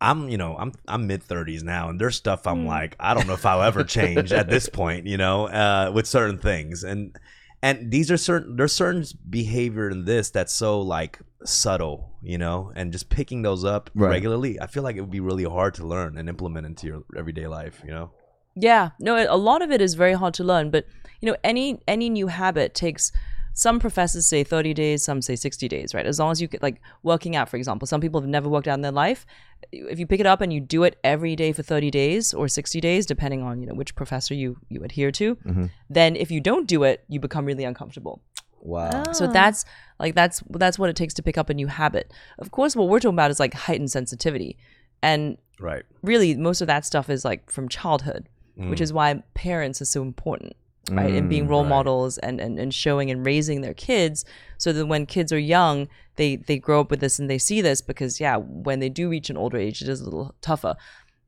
[0.00, 2.66] I'm you know I'm I'm mid thirties now, and there's stuff I'm Mm.
[2.68, 6.06] like I don't know if I'll ever change at this point, you know, uh, with
[6.06, 7.16] certain things, and
[7.62, 12.72] and these are certain there's certain behavior in this that's so like subtle, you know,
[12.74, 14.10] and just picking those up Right.
[14.10, 17.02] regularly, I feel like it would be really hard to learn and implement into your
[17.16, 18.10] everyday life, you know.
[18.54, 20.84] Yeah, no, a lot of it is very hard to learn, but
[21.20, 23.12] you know, any any new habit takes.
[23.54, 26.06] Some professors say 30 days, some say 60 days, right?
[26.06, 28.68] As long as you get like working out, for example, some people have never worked
[28.68, 29.26] out in their life.
[29.72, 32.46] If you pick it up and you do it every day for 30 days or
[32.46, 35.70] 60 days, depending on you know which professor you you adhere to, Mhm.
[35.90, 38.22] then if you don't do it, you become really uncomfortable.
[38.60, 39.12] Wow.
[39.12, 39.32] So Ah.
[39.32, 39.64] that's
[39.98, 42.12] like that's that's what it takes to pick up a new habit.
[42.38, 44.56] Of course, what we're talking about is like heightened sensitivity,
[45.02, 45.82] and Right.
[46.02, 48.28] really most of that stuff is like from childhood
[48.70, 48.82] which Mm.
[48.82, 50.54] is why parents are so important
[50.90, 51.68] right and being Mm, role right.
[51.68, 54.24] models and, and and showing and raising their kids
[54.56, 55.86] so that when kids are young
[56.16, 59.08] they they grow up with this and they see this because yeah when they do
[59.08, 60.74] reach an older age it is a little tougher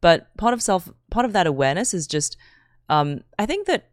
[0.00, 2.36] but part of self part of that awareness is just
[2.88, 3.88] um i think that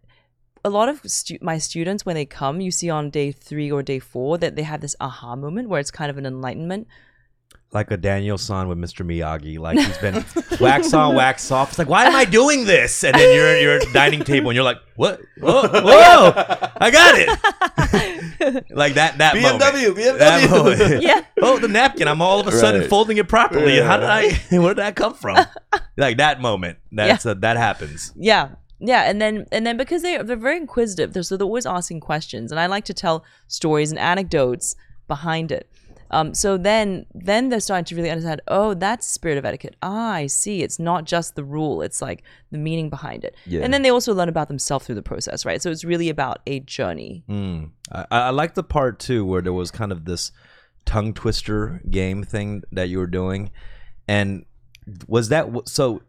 [0.68, 3.82] a lot of stu- my students when they come you see on day three or
[3.82, 6.88] day four that they have this aha moment where it's kind of an enlightenment
[7.74, 9.06] like a Daniel San with Mr.
[9.06, 9.60] Miyagi.
[9.60, 10.24] Like he's been
[10.62, 11.70] wax on, wax off.
[11.72, 13.04] It's like, why am I doing this?
[13.04, 15.20] And then you're at your dining table and you're like, what?
[15.42, 16.32] Whoa, whoa,
[16.78, 18.66] I got it.
[18.76, 19.62] like that, that moment.
[19.62, 20.80] BMW, That BMW.
[20.80, 21.02] moment.
[21.10, 22.08] yeah Oh, the napkin.
[22.08, 22.90] I'm all of a sudden Right.
[22.90, 23.76] folding it properly.
[23.76, 23.84] Yeah.
[23.86, 25.38] How did I, where did that come from?
[25.98, 26.78] Like that moment.
[26.94, 28.14] That's uh, that happens.
[28.16, 28.52] Yeah.
[28.80, 32.00] Yeah, and then and then because they they're very inquisitive, they're, so they're always asking
[32.02, 34.76] questions, and I like to tell stories and anecdotes
[35.08, 35.70] behind it.
[36.10, 38.42] Um, so then then they're starting to really understand.
[38.48, 39.76] Oh, that's spirit of etiquette.
[39.82, 40.62] Ah, I see.
[40.62, 43.36] It's not just the rule; it's like the meaning behind it.
[43.46, 43.62] Yeah.
[43.62, 45.62] And then they also learn about themselves through the process, right?
[45.62, 47.24] So it's really about a journey.
[47.28, 47.72] Mm.
[47.92, 50.32] I, I like the part too where there was kind of this
[50.86, 53.52] tongue twister game thing that you were doing,
[54.08, 54.46] and
[55.08, 56.02] was that so?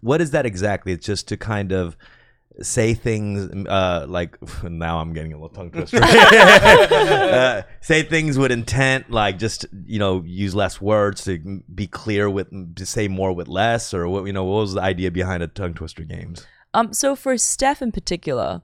[0.00, 0.92] What is that exactly?
[0.92, 1.96] It's just to kind of
[2.62, 8.52] say things uh like now i'm getting a little tongue twister uh, say things with
[8.52, 13.32] intent like just you know use less words to be clear with to say more
[13.32, 16.46] with less or what you know what was the idea behind a tongue twister games
[16.74, 18.60] Um, so for Steph in particular,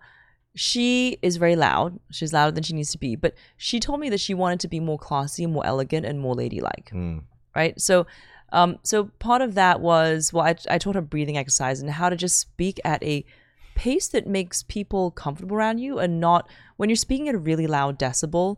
[0.56, 1.98] she is very loud.
[2.10, 3.14] She's louder than she needs to be.
[3.14, 6.34] But she told me that she wanted to be more classy, more elegant, and more
[6.34, 6.90] ladylike.
[6.92, 7.22] Mm.
[7.54, 7.80] Right.
[7.80, 8.06] So,
[8.52, 12.08] um, so part of that was well, I, I taught her breathing exercise and how
[12.10, 13.24] to just speak at a
[13.84, 16.42] pace that makes people comfortable around you, and not
[16.78, 18.56] when you're speaking at a really loud decibel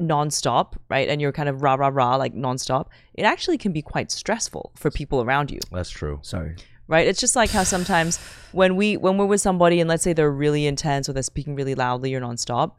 [0.00, 1.08] nonstop, right?
[1.08, 2.86] And you're kind of rah rah rah like nonstop.
[3.14, 6.56] It actually can be quite stressful for people around you that's true Sorry.
[6.88, 8.18] right it's just like how sometimes
[8.52, 11.54] when we when we're with somebody and let's say they're really intense or they're speaking
[11.54, 12.72] really loudly or nonstop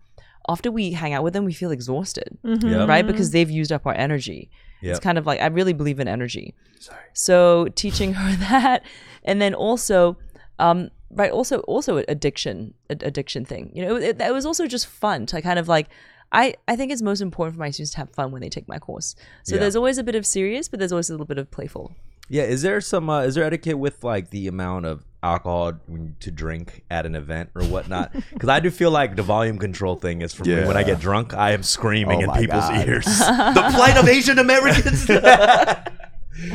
[0.50, 2.88] after we hang out with them we feel exhausted Yep.
[2.90, 4.50] right because they've used up our energy
[4.82, 6.48] it's kind of like i really believe in energy
[6.80, 8.84] sorry so teaching her that
[9.24, 10.18] and then also
[10.58, 14.88] um right also also addiction ad- addiction thing you know it, it was also just
[14.88, 15.88] fun to kind of like
[16.34, 18.66] I, I think it's most important for my students to have fun when they take
[18.66, 19.16] my course.
[19.44, 19.60] So Yeah.
[19.64, 21.94] there's always a bit of serious, but there's always a little bit of playful.
[22.30, 25.74] Yeah, is there some uh, is there etiquette with like the amount of alcohol
[26.22, 28.14] to drink at an event or whatnot?
[28.34, 30.64] Because I do feel like the volume control thing is for me.
[30.64, 32.88] When I get drunk, I am screaming Oh in people's God.
[32.88, 33.06] ears.
[33.58, 35.06] the plight of Asian Americans.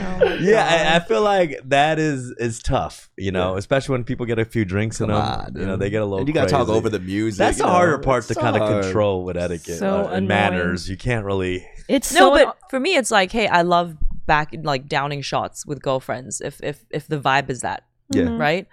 [0.40, 3.10] yeah, I, I feel like that is is tough.
[3.16, 5.40] You know, especially when people get a few drinks in Come them.
[5.56, 6.18] on, you know, they get a little.
[6.20, 7.38] And you gotta talk over the music.
[7.38, 7.74] That's you the know?
[7.74, 10.88] harder part It's to so kind of control with etiquette So uh, and manners.
[10.88, 11.66] You can't really.
[11.88, 13.96] It's No, so but for me, it's like, hey, I love
[14.26, 16.40] back like downing shots with girlfriends.
[16.40, 18.36] If if if the vibe is that Yeah.
[18.36, 18.66] right,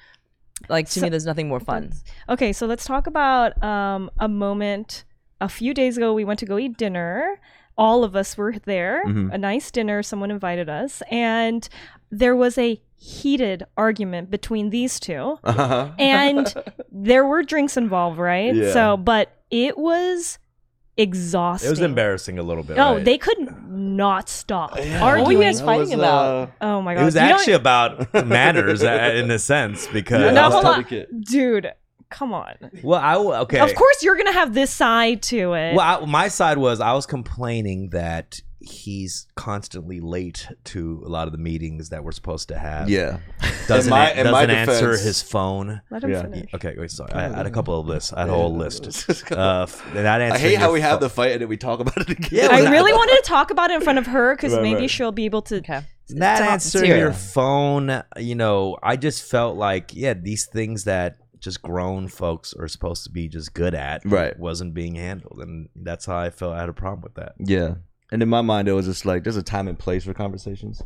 [0.69, 1.91] like to So- me, there's nothing more fun.
[2.29, 5.03] Okay, so let's talk about um, a moment.
[5.41, 7.37] A few days ago, we went to go eat dinner.
[7.77, 9.03] All of us were there.
[9.05, 9.33] Mhm.
[9.33, 10.03] A nice dinner.
[10.03, 11.67] Someone invited us, and
[12.11, 15.37] there was a heated argument between these two.
[15.43, 15.89] Uh-huh.
[15.99, 16.53] And
[16.91, 18.53] there were drinks involved, right?
[18.53, 18.71] Yeah.
[18.71, 20.37] So, but it was
[20.95, 21.67] exhausting.
[21.67, 22.77] It was embarrassing a little bit.
[22.77, 23.03] No, right?
[23.05, 25.01] they could not stop Yeah.
[25.03, 25.23] arguing.
[25.23, 26.25] What were you guys fighting was, about?
[26.25, 27.01] uh, oh my god!
[27.01, 30.85] It was You actually about manners uh, in a sense because Yeah, No, hold on.
[31.21, 31.71] dude.
[32.13, 32.53] Come on.
[32.83, 33.59] well, I w- okay.
[33.59, 35.73] Of course, you're gonna have this side to it.
[35.75, 41.27] Well, I, my side was I was complaining that he's constantly late to a lot
[41.27, 42.89] of the meetings that we're supposed to have.
[42.89, 43.17] Yeah.
[43.67, 45.81] doesn't my- an- in my doesn't answer defense- his phone.
[45.89, 46.21] Let him Yeah.
[46.21, 46.53] finish.
[46.53, 47.11] Okay, wait, sorry.
[47.13, 48.13] I had a couple of lists.
[48.13, 48.85] I had a whole list.
[49.31, 51.57] Uh, f- not I hate how your we have pho- the fight and then we
[51.57, 52.29] talk about it again.
[52.31, 54.61] Yeah, I was- really wanted to talk about it in front of her because Right,
[54.61, 54.89] maybe right.
[54.89, 55.57] she'll be able to.
[55.57, 55.81] Okay.
[56.09, 56.51] not Stop.
[56.51, 58.03] answering your phone.
[58.17, 63.03] You know, I just felt like yeah, these things that just grown folks are supposed
[63.03, 64.37] to be just good at, Right.
[64.39, 66.53] wasn't being handled, and that's how I felt.
[66.55, 67.33] I had a problem with that.
[67.39, 67.75] Yeah.
[68.11, 70.81] And in my mind, it was just like there's a time and place for conversations.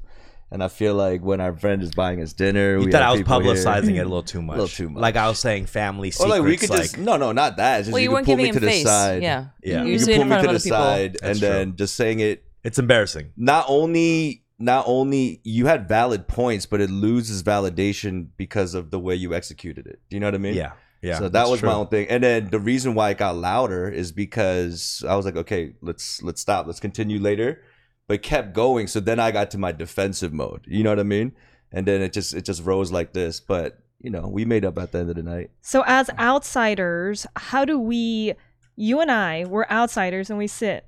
[0.49, 3.11] And I feel like when our friend is buying us dinner, You we thought I
[3.11, 4.53] was people here- publicizing it a little too much.
[4.55, 5.01] little too much.
[5.01, 6.29] Like I was saying, family Or secrets.
[6.31, 7.79] like we could like, just no, no, not that.
[7.79, 8.83] It's just Well, you could weren't pull giving me him to the face.
[8.85, 9.21] side.
[9.23, 9.45] Yeah.
[9.61, 9.83] Yeah.
[9.83, 10.77] You You say could pull me to the people.
[10.77, 12.43] side That's and then just saying it.
[12.63, 13.31] it's embarrassing.
[13.35, 18.99] Not only, not only you had valid points, but it loses validation because of the
[18.99, 19.99] way you executed it.
[20.09, 20.55] Do you know what I mean?
[20.55, 21.19] Yeah, yeah.
[21.19, 21.69] so that was true.
[21.69, 22.07] my own thing.
[22.07, 26.21] And then the reason why it got louder is because I was like, okay, let's
[26.23, 26.65] let's stop.
[26.65, 27.61] Let's continue later.
[28.07, 28.87] But kept going.
[28.87, 30.65] So then I got to my defensive mode.
[30.65, 31.33] You know what I mean?
[31.71, 33.39] And then it just it just rose like this.
[33.39, 35.51] But you know, we made up at the end of the night.
[35.61, 38.33] So, as outsiders, how do we?
[38.79, 40.85] You and I, we're outsiders, and we sit.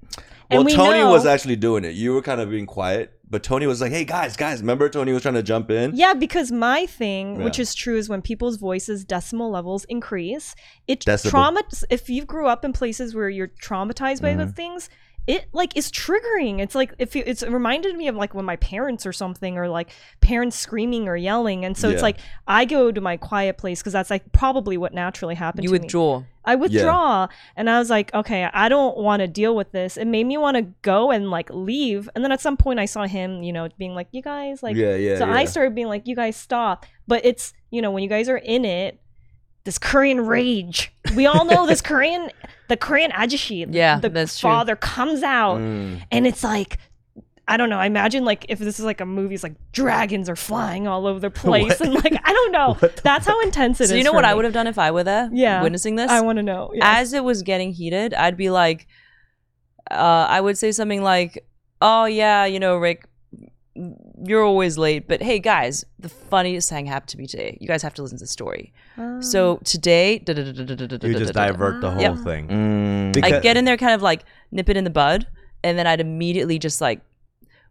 [0.52, 1.96] Well, we Tony know, was actually doing it.
[1.96, 5.12] You were kind of being quiet, but Tony was like, "Hey guys, guys, remember Tony
[5.14, 8.58] was trying to jump in?" Yeah, because my thing, which is true, is when people's
[8.58, 10.56] voices decimal levels increase,
[10.88, 11.30] it Decibel.
[11.30, 11.64] trauma.
[11.90, 14.38] If you grew up in places where you're traumatized by Mm-hmm.
[14.40, 14.90] those things,
[15.30, 16.60] it like is triggering.
[16.60, 19.60] It's like if you, it's it reminded me of like when my parents or something,
[19.60, 22.18] or like parents screaming or yelling, and so it's like
[22.48, 25.66] I go to my quiet place because that's like probably what naturally happened.
[25.66, 25.80] You to me.
[25.82, 26.24] withdraw.
[26.46, 29.98] I withdraw and I was like, okay, I don't want to deal with this.
[29.98, 32.10] It made me want to go and like leave.
[32.16, 34.76] And then at some point I saw him, you know, being like, you guys, like,
[34.76, 35.20] yeah, yeah.
[35.20, 36.88] so I started being like, you guys stop.
[37.08, 39.00] But it's, you know, when you guys are in it,
[39.66, 40.92] this Korean rage.
[41.16, 42.30] We all know this Korean,
[42.70, 43.68] the Korean ahjussi.
[43.70, 44.50] Yeah, the that's true.
[44.50, 46.02] father comes out Mm.
[46.12, 46.78] and it's like,
[47.48, 47.80] I don't know.
[47.80, 51.08] I imagine like if this is like a movie, it's like dragons are flying all
[51.08, 51.82] over the place, What?
[51.82, 52.78] and like I don't know.
[53.04, 53.90] That's how intense it is.
[53.90, 55.62] So you know what I would have done if I were there, Yeah.
[55.64, 56.12] witnessing this.
[56.12, 56.72] I want to know.
[56.74, 56.84] yes.
[56.86, 58.88] As it was getting heated, I'd be like,
[59.90, 61.44] uh, I would say something like,
[61.82, 63.06] "Oh yeah, you know, Rick,
[64.26, 67.58] you're always late, but hey guys, the funniest thing happened to me today.
[67.62, 68.74] You guys have to listen to the story.
[68.98, 69.20] Ah.
[69.22, 70.34] So today, You
[71.18, 72.18] just divert the whole Yep.
[72.24, 72.48] thing.
[72.48, 73.14] Mm.
[73.14, 75.28] Because- I get in there, kind of like nip it in the bud,
[75.64, 77.02] and then I'd immediately just like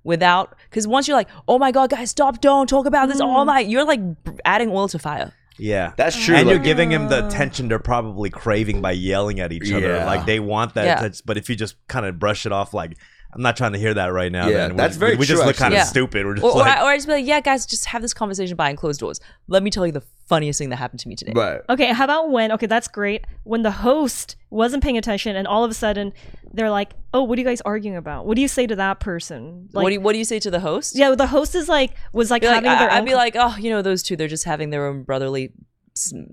[0.05, 3.21] without because once you're like, oh my god, guys, stop, don't talk about this.
[3.21, 4.01] All my, you're like
[4.45, 5.33] adding oil to fire.
[5.59, 5.93] Yeah.
[5.97, 6.37] That's true.
[6.37, 9.95] and you're giving him the attention they're probably craving by yelling at each other.
[9.95, 10.07] Yeah.
[10.07, 10.85] Like they want that.
[10.87, 10.99] Yeah.
[10.99, 12.97] attention, but if you just kind of brush it off, like
[13.35, 14.49] I'm not trying to hear that right now.
[14.49, 15.79] Yeah, then that's we, very We just look kind of.
[15.79, 15.85] Yeah.
[15.85, 16.25] stupid.
[16.25, 18.01] We're just Or, or, like, I, or I just be like, yeah, guys, just have
[18.01, 19.21] this conversation behind closed doors.
[19.49, 21.33] Let me tell you the funniest thing that happened to me today.
[21.37, 21.61] Right.
[21.69, 22.53] Okay, how about when?
[22.53, 23.27] Okay, that's great.
[23.45, 26.13] When the host wasn't paying attention, and all of a sudden
[26.55, 28.25] they're like, "Oh, what are you guys arguing about?
[28.25, 30.39] What do you say to that person?" Like, what do you, what do you say
[30.41, 30.97] to the host?
[30.97, 33.15] yeah, the host is like was like Be like, having their I, own would be
[33.15, 35.53] like, oh, you know, those two, they're just having their own brotherly,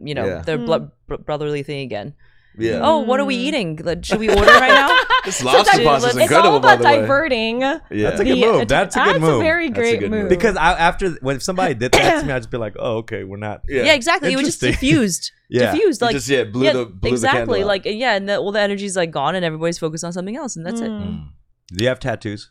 [0.01, 0.41] you know, Yeah.
[0.43, 0.65] their Hmm.
[0.65, 2.13] blo- br- brotherly thing again.
[2.57, 2.79] Yeah.
[2.81, 3.77] Oh, what are we eating?
[4.01, 4.97] Should we order right now?
[5.25, 7.01] This lobster Dude, pasta is let's- it's incredible, all by about the way.
[7.01, 7.61] diverting.
[7.61, 7.79] Yeah.
[7.89, 8.67] That's a good the move.
[8.67, 9.35] That's a good That's move.
[9.41, 10.19] a very That's a great good move.
[10.21, 10.29] move.
[10.29, 13.23] because I, after when somebody did that to me, I'd just be like, oh, okay,
[13.23, 13.61] we're not.
[13.67, 13.93] yeah.
[13.93, 14.31] exactly.
[14.31, 14.89] It were just Interesting.
[14.89, 15.31] diffused.
[15.47, 15.71] Yeah.
[15.73, 16.01] Diffused.
[16.01, 17.59] You Like, just yeah, blew yeah, the blew exactly.
[17.59, 20.35] the like, yeah, and the, all the energy's like gone, and everybody's focused on something
[20.35, 20.89] else, and that's it.
[20.89, 21.03] Mm.
[21.03, 21.27] Mm.
[21.71, 22.49] Do you have tattoos?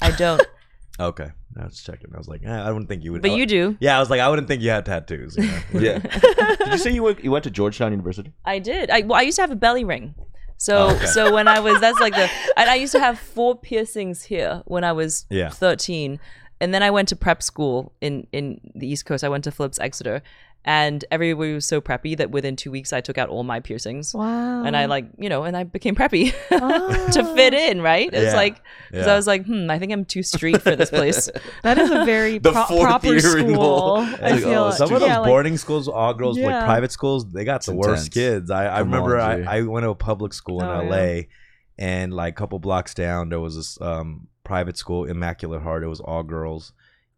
[0.00, 0.40] I don't,
[1.00, 1.26] Okay,
[1.58, 2.10] I was checking.
[2.14, 3.22] I was like, eh, I wouldn't think you would.
[3.22, 3.76] but you do.
[3.80, 5.36] Yeah, I was like, I wouldn't think you had tattoos.
[5.36, 5.60] you know?
[5.80, 5.98] yeah.
[5.98, 8.32] Did you say you went you went to Georgetown University?
[8.44, 8.90] I did.
[8.90, 10.14] I well, I used to have a belly ring.
[10.60, 11.06] So Oh, okay.
[11.06, 14.84] so when I was that's like the I used to have four piercings here when
[14.84, 15.48] I was Yeah.
[15.48, 16.20] 13.
[16.62, 19.24] And then I went to prep school in in the East Coast.
[19.24, 20.20] I went to Phillips Exeter
[20.64, 24.14] and everybody was so preppy that within 2 weeks I took out all my piercings.
[24.14, 24.62] Wow.
[24.64, 27.08] And I like, you know, and I became preppy Oh.
[27.12, 28.10] to fit in, right?
[28.12, 28.36] It's Yeah.
[28.36, 28.56] like
[28.92, 29.12] cuz Yeah.
[29.12, 31.30] I was like, "Hmm, I think I'm too street for this place."
[31.62, 33.58] that is a very pro- proper year school.
[33.58, 33.96] all.
[34.00, 36.92] I Like, feel oh, Some of those yeah, like- boarding schools, all girls, like private
[36.92, 38.50] schools, they got the It's worst kids.
[38.50, 40.96] I, I Come remember on, I, I went to a public school in Oh, LA,
[40.96, 41.22] yeah.
[41.78, 45.84] and like a couple blocks down, there was this um, private school, Immaculate Heart.
[45.84, 46.72] It was all girls.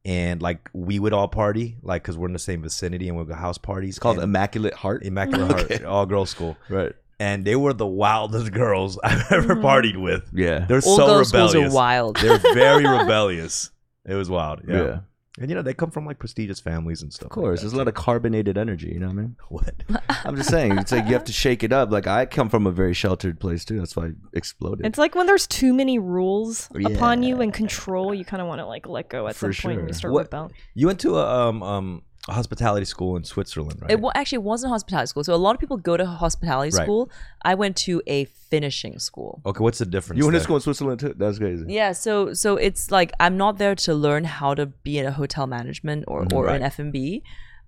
[0.04, 3.24] And like we would all party, like because we're in the same vicinity and we
[3.24, 3.90] go house parties.
[3.90, 5.04] It's called and Immaculate Heart.
[5.04, 5.74] Immaculate Okay.
[5.76, 6.56] Heart, all girls school.
[6.68, 6.92] Right.
[7.20, 9.62] And they were the wildest girls I've ever Mhm.
[9.62, 10.28] partied with.
[10.32, 10.60] Yeah.
[10.66, 11.72] They're all so girls rebellious.
[11.72, 12.16] are wild.
[12.16, 13.70] They're very rebellious.
[14.04, 14.62] It was wild.
[14.66, 14.82] Yeah.
[14.82, 14.98] Yeah.
[15.38, 17.26] And you know, they come from like prestigious families and stuff.
[17.26, 17.60] Of course.
[17.62, 19.36] There's a lot of carbonated energy, you know what I mean?
[19.48, 19.74] What?
[20.26, 21.90] I'm just saying, it's like you have to shake it up.
[21.90, 23.78] Like I come from a very sheltered place too.
[23.78, 24.84] That's why I exploded.
[24.84, 28.58] It's like when there's too many rules upon you and control, you kind of want
[28.60, 30.52] to like let go at For some point and you start What- rebelling.
[30.74, 33.90] You went to a um um a hospitality school in Switzerland, right?
[33.90, 35.24] It wa- actually it wasn't a hospitality school.
[35.24, 36.84] So a lot of people go to hospitality Right.
[36.84, 37.10] school.
[37.42, 39.40] I went to a finishing school.
[39.44, 40.18] okay, what's the difference?
[40.18, 40.44] you went to there?
[40.44, 41.14] school in Switzerland too?
[41.16, 41.64] That's crazy.
[41.68, 45.12] Yeah, so so it's like I'm not there to learn how to be in a
[45.12, 46.56] hotel management or or Right.
[46.56, 47.22] an F and B.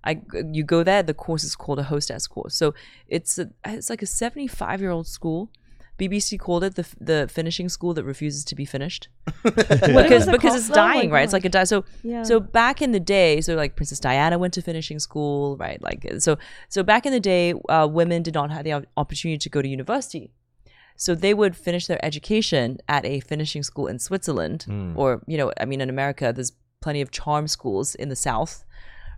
[0.05, 1.01] I you go there.
[1.03, 2.55] The course is called a hostess course.
[2.55, 2.73] So
[3.07, 5.49] it's a, it's like a 75 year old school.
[5.97, 9.07] BBC called it the the finishing school that refuses to be finished
[9.43, 10.73] because it because it's though?
[10.73, 11.23] Oh dying, right?
[11.23, 11.63] It's like a die.
[11.63, 12.23] So Yeah.
[12.23, 15.81] so back in the day, so like Princess Diana went to finishing school, right?
[15.81, 16.37] Like so
[16.69, 19.67] so back in the day, uh, women did not have the opportunity to go to
[19.67, 20.31] university.
[20.97, 24.95] So they would finish their education at a finishing school in Switzerland, Mm.
[24.95, 28.63] or you know, I mean, in America, there's plenty of charm schools in the South,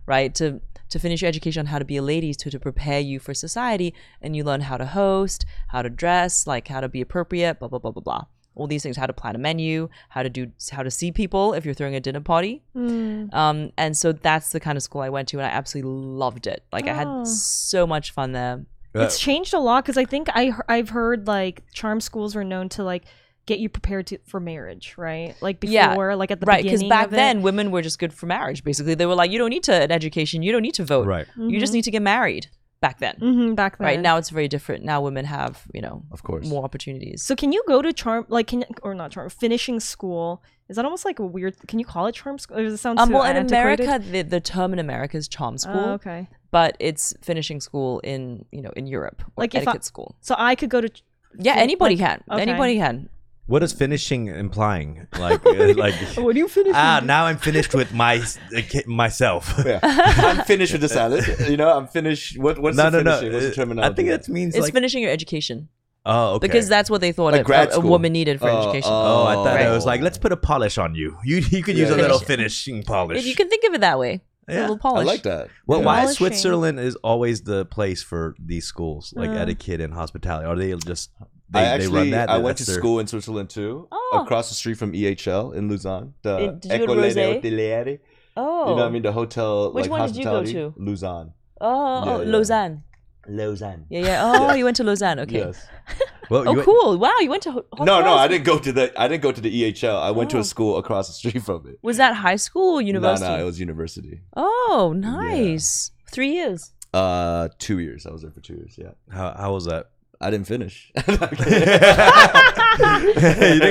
[0.08, 0.34] right?
[0.36, 3.18] To to finish your education on how to be a lady, to to prepare you
[3.20, 7.00] for society, and you learn how to host, how to dress, like how to be
[7.02, 8.24] appropriate, blah blah blah blah blah.
[8.54, 11.54] All these things, how to plan a menu, how to do, how to see people
[11.54, 12.62] if you're throwing a dinner party.
[12.74, 13.32] Mm.
[13.32, 16.46] Um, and so that's the kind of school I went to, and I absolutely loved
[16.48, 16.64] it.
[16.72, 17.18] Like I Oh.
[17.18, 18.64] had so much fun there.
[18.94, 22.68] It's changed a lot because I think I, i've heard like charm schools were known
[22.70, 23.04] to like
[23.48, 25.34] get you prepared to for marriage, right?
[25.46, 27.16] Like Yeah, before, like at the beginning, right, because back of it.
[27.22, 28.60] then women were just good for marriage.
[28.70, 31.06] Basically, they were like, you don't need to an education, you don't need to vote,
[31.16, 31.26] right.
[31.52, 32.44] you just need to get married.
[32.80, 33.84] Back then, hmm back then.
[33.90, 34.80] right now it's very different.
[34.84, 36.46] Now women have you know Of course.
[36.52, 37.18] more opportunities.
[37.28, 40.26] So can you go to charm like can or not charm finishing school?
[40.68, 41.54] Is that almost like a weird?
[41.70, 42.56] Can you call it charm school?
[42.58, 43.36] Or does it sound Um, too well, in?
[43.36, 46.28] America, the, the term in America is charm school, Oh, okay.
[46.52, 50.14] but it's finishing school in you know in Europe, or Like if I- etiquette school.
[50.20, 50.88] So I could go to.
[51.36, 52.18] Yeah, anybody like- can.
[52.30, 52.42] okay.
[52.42, 53.08] Anybody can.
[53.48, 55.06] What is finishing implying?
[55.18, 55.94] Like, uh, like
[56.24, 56.74] What do you finish?
[56.76, 59.42] ah, now I'm finished with my uh, myself.
[59.66, 59.80] Yeah.
[59.82, 61.24] I'm finished with the salad.
[61.48, 62.38] You know, I'm finished.
[62.38, 63.20] What, what's no, the no, no.
[63.20, 63.32] finishing?
[63.32, 63.92] What's the Uh, terminology?
[63.92, 64.74] I think that means It's like.
[64.78, 65.68] finishing your education
[66.04, 66.46] oh, okay.
[66.46, 68.92] because that's what they thought Like a, grad a- a woman needed for Oh, education.
[68.92, 69.66] Oh, I thought Right.
[69.66, 71.16] it was like let's put a polish on you.
[71.24, 73.18] You you could use a little Finish finishing polish.
[73.20, 74.12] If you can think of it that way,
[74.46, 74.60] a Yeah.
[74.62, 75.06] little I polish.
[75.12, 75.44] like that.
[75.66, 75.86] Well, Yeah.
[75.88, 76.26] why is Polishing.
[76.26, 78.22] Switzerland is always the place for
[78.52, 79.42] these schools like Uh.
[79.44, 80.46] etiquette and hospitality?
[80.50, 81.10] Are they just
[81.50, 82.28] they, I they actually run that?
[82.30, 84.20] I went to their- school in Switzerland too, Oh.
[84.22, 86.14] across the street from EHL in Lausanne.
[86.22, 87.42] The did you go École Rosé?
[87.42, 87.98] Hôtelière.
[88.36, 89.02] Oh, You know what I mean?
[89.02, 89.72] The hotel.
[89.72, 90.74] Which like, one did you go to?
[90.76, 91.32] Lausanne.
[91.60, 92.30] oh, Yeah, oh, yeah.
[92.32, 92.82] Lausanne.
[93.26, 93.84] Lausanne.
[93.90, 94.22] Yeah, yeah.
[94.24, 94.54] Oh, Yeah.
[94.54, 95.18] you went to Lausanne.
[95.20, 95.38] Okay.
[95.38, 95.66] Yes.
[96.30, 96.98] Well, Oh, you- cool.
[96.98, 97.52] Wow, you went to.
[97.52, 98.92] ho- No, no, I didn't go to the.
[99.00, 99.96] I didn't go to the EHL.
[99.98, 100.40] I went to Oh.
[100.40, 101.78] a school across the street from it.
[101.80, 103.30] Was that high school or university?
[103.30, 104.20] No, no, it was university.
[104.36, 105.90] Oh, nice.
[106.12, 106.72] Three years.
[106.92, 108.06] Uh, two years.
[108.06, 108.74] I was there for two years.
[108.76, 108.90] Yeah.
[109.10, 109.86] How, how was that?
[110.20, 110.90] I didn't finish.
[110.96, 111.20] you didn't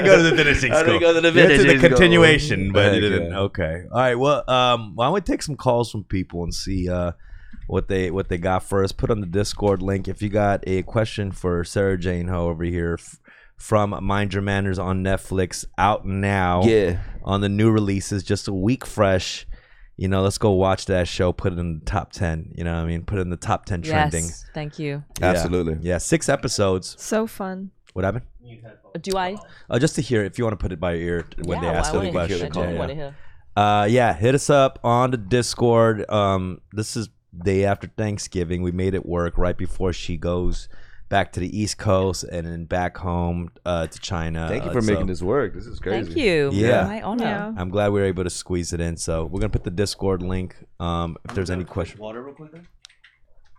[0.05, 0.99] go to the finishing I school.
[0.99, 1.89] didn't go to the You finishing the school.
[1.89, 3.31] continuation, but you didn't.
[3.31, 3.39] yeah.
[3.39, 3.83] Okay.
[3.91, 4.15] All right.
[4.15, 7.11] Well, um, why don't we take some calls from people and see uh,
[7.67, 8.97] what they what they got first?
[8.97, 12.63] Put on the Discord link if you got a question for Sara Jane Ho over
[12.63, 13.19] here f-
[13.57, 16.63] from Mind Your Manners on Netflix, out now.
[16.63, 16.99] yeah.
[17.23, 19.45] on the new releases, just a week fresh.
[19.97, 21.33] You know, let's go watch that show.
[21.33, 22.53] Put it in the top ten.
[22.55, 24.25] You know, what I mean, put it in the top ten trending.
[24.25, 25.03] Yes, thank you.
[25.19, 25.25] Yeah.
[25.27, 25.77] Absolutely.
[25.81, 26.95] Yeah, six episodes.
[26.99, 27.71] So fun.
[27.93, 28.25] What happened?
[29.01, 29.37] Do I?
[29.69, 31.61] Uh, just to hear, if you want to put it by your ear t- when
[31.61, 32.45] yeah, they ask I you the wanna hear- question.
[32.45, 32.99] I totally Yeah, wanna yeah.
[32.99, 33.15] hear.
[33.55, 36.07] Uh, yeah, hit us up on the Discord.
[36.09, 37.09] Um, this is
[37.43, 38.61] day after Thanksgiving.
[38.61, 40.69] We made it work right before she goes
[41.10, 44.47] back to the East Coast and then back home uh, to China.
[44.49, 45.53] Thank you Uh, for so making this work.
[45.53, 46.05] This is crazy.
[46.05, 46.49] Thank you.
[46.53, 46.84] Yeah.
[46.86, 47.24] My honor.
[47.26, 47.53] Yeah.
[47.58, 48.97] I'm glad we were able to squeeze it in.
[48.97, 50.55] So we're gonna put the Discord link.
[50.80, 51.99] Um, if there's any questions.
[51.99, 52.68] Water real quick then?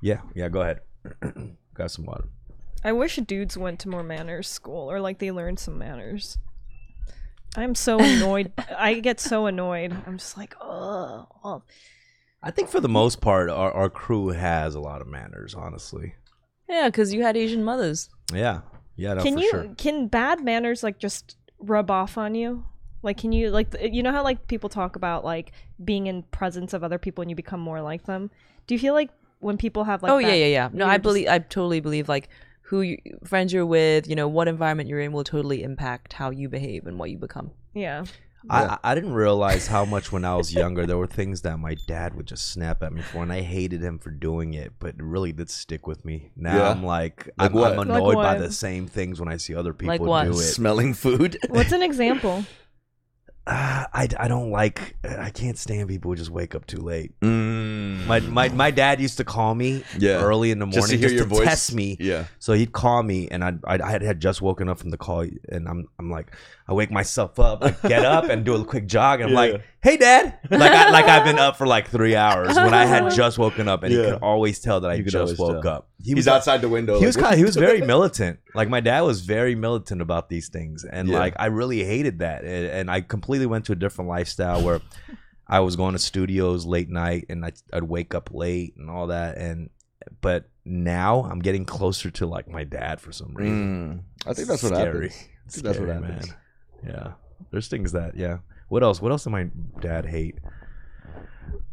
[0.02, 0.48] Yeah, yeah.
[0.48, 0.80] Go ahead.
[1.74, 2.24] Got some water.
[2.84, 6.38] I wish dudes went to more manners school or like they learned some manners.
[7.56, 8.52] I'm so annoyed.
[8.78, 9.96] I get so annoyed.
[10.06, 11.62] I'm just like, oh.
[12.40, 15.54] I think for the most part, our, our crew has a lot of manners.
[15.54, 16.14] Honestly.
[16.68, 18.10] Yeah, because you had Asian mothers.
[18.32, 18.60] Yeah.
[18.96, 19.14] Yeah.
[19.14, 19.68] No, can for you Sure.
[19.76, 22.64] can bad manners like just rub off on you?
[23.02, 25.52] Like, can you like you know how like people talk about like
[25.84, 28.30] being in presence of other people and you become more like them?
[28.66, 29.10] Do you feel like
[29.40, 30.68] when people have like oh yeah, that- yeah, yeah.
[30.72, 31.28] No, you're I just- believe.
[31.28, 32.28] I totally believe like
[32.62, 36.28] who you, friends you're with, you know, what environment you're in will totally impact how
[36.30, 37.50] you behave and what you become.
[37.72, 38.04] yeah
[38.48, 41.58] I, I I didn't realize how much when I was younger there were things that
[41.58, 44.72] my dad would just snap at me for, and I hated him for doing it,
[44.78, 46.30] but it really did stick with me.
[46.36, 46.70] Now Yeah?
[46.70, 47.72] I'm like, Like I'm, what?
[47.72, 48.38] I'm Like annoyed by what?
[48.40, 50.24] the same things when I see other people Like what?
[50.24, 50.42] do it.
[50.42, 51.38] Smelling food.
[51.48, 52.44] What's an example?
[53.48, 57.18] Uh, I, I don't like I can't stand people who just wake up too late.
[57.20, 58.06] Mm.
[58.06, 60.22] My, my my dad used to call me Yeah.
[60.22, 61.44] early in the morning Just to hear your voice.
[61.44, 61.96] test me.
[61.98, 62.24] Yeah.
[62.38, 65.66] So he'd call me, and I'd, I'd, had just woken up from the call, and
[65.68, 66.34] I'm I'm like,
[66.68, 69.52] I wake myself up, I get up and do a quick jog, and I'm Yeah.
[69.54, 72.84] like, Hey, Dad, like I, like I've been up for like three hours when I
[72.84, 75.72] had just woken up, and he could always tell that I just woke tell.
[75.72, 75.87] up.
[76.02, 76.98] He was like- outside the window.
[77.00, 78.38] he was kind of, he was very militant.
[78.54, 81.18] Like my dad was very militant about these things, and Yeah.
[81.18, 84.80] like I really hated that, and, and I completely went to a different lifestyle where
[85.48, 89.08] I was going to studios late night, and I'd, I'd wake up late and all
[89.08, 89.70] that, and
[90.20, 94.04] but now I'm getting closer to like my dad for some reason.
[94.24, 94.30] Mm.
[94.30, 95.14] I think that's what happens.
[95.14, 96.34] I think that's what Scary, happens.
[96.86, 97.12] Yeah,
[97.50, 98.38] there's things that yeah.
[98.68, 99.00] What else?
[99.02, 99.48] What else did my
[99.80, 100.36] dad hate?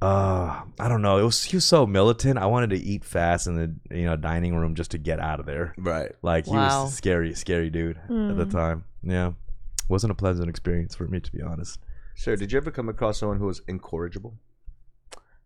[0.01, 1.17] Uh, I don't know.
[1.17, 2.37] It was he was so militant.
[2.37, 5.39] I wanted to eat fast in the you know dining room just to get out
[5.39, 5.73] of there.
[5.77, 6.11] Right.
[6.21, 6.83] Like he Wow.
[6.83, 8.07] was a scary, scary dude at
[8.37, 8.51] the Mm.
[8.51, 8.83] time.
[9.03, 9.31] Yeah,
[9.89, 11.79] wasn't a pleasant experience for me to be honest.
[12.15, 12.35] Sure.
[12.35, 14.35] Did you ever come across someone who was incorrigible?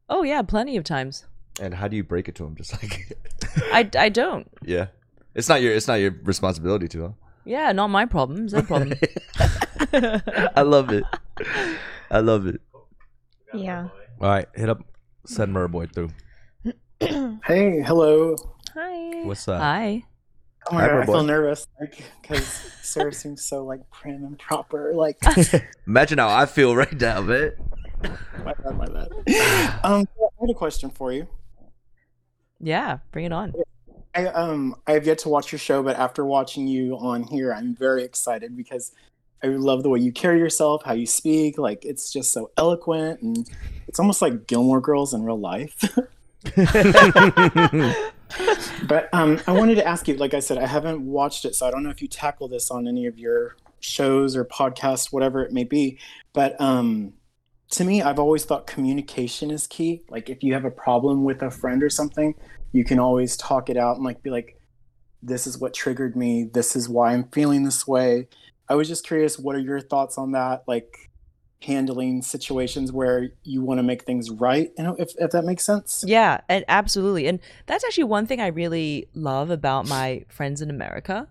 [0.09, 1.25] Oh yeah, plenty of times.
[1.61, 2.55] And how do you break it to him?
[2.57, 3.17] Just like,
[3.71, 4.47] I, I don't.
[4.63, 4.87] yeah,
[5.35, 7.01] it's not your it's not your responsibility to.
[7.01, 7.09] Huh?
[7.45, 8.43] Yeah, not my problem.
[8.45, 8.93] It's their problem.
[9.93, 11.03] I love it.
[12.11, 12.61] I love it.
[13.53, 13.87] yeah.
[14.21, 14.81] All right, hit up
[15.25, 16.09] send Murboy through.
[17.45, 18.35] Hey, hello.
[18.73, 19.23] Hi.
[19.23, 19.61] What's up?
[19.61, 20.03] Hi.
[20.69, 21.13] Oh my Hi, god, I boy.
[21.13, 22.45] feel nervous, like, because
[22.81, 24.91] Sara seems so like prim and proper.
[24.93, 25.15] Like,
[25.87, 27.53] Imagine how I feel right now, man.
[28.43, 29.79] my bad, my bad.
[29.85, 31.25] Um, I had a question for you.
[32.59, 33.53] Yeah, bring it on.
[34.13, 37.53] I um, I have yet to watch your show, but after watching you on here,
[37.53, 38.91] I'm very excited because
[39.43, 41.57] I love the way you carry yourself, how you speak.
[41.57, 43.49] Like, it's just so eloquent, and
[43.87, 45.83] it's almost like Gilmore Girls in real life.
[48.87, 51.67] But um, I wanted to ask you, like I said, I haven't watched it, so
[51.67, 55.43] I don't know if you tackle this on any of your shows or podcasts, whatever
[55.43, 55.99] it may be.
[56.33, 57.13] But um,
[57.71, 60.03] to me, I've always thought communication is key.
[60.09, 62.35] Like if you have a problem with a friend or something,
[62.71, 64.59] you can always talk it out and like be like,
[65.21, 66.49] "This is what triggered me.
[66.51, 68.27] This is why I'm feeling this way."
[68.69, 70.63] I was just curious, what are your thoughts on that?
[70.67, 71.09] Like
[71.61, 75.65] handling situations where you want to make things right, you know, if if that makes
[75.65, 76.03] sense.
[76.05, 77.27] Yeah, and absolutely.
[77.27, 81.27] And that's actually one thing I really love about my friends in America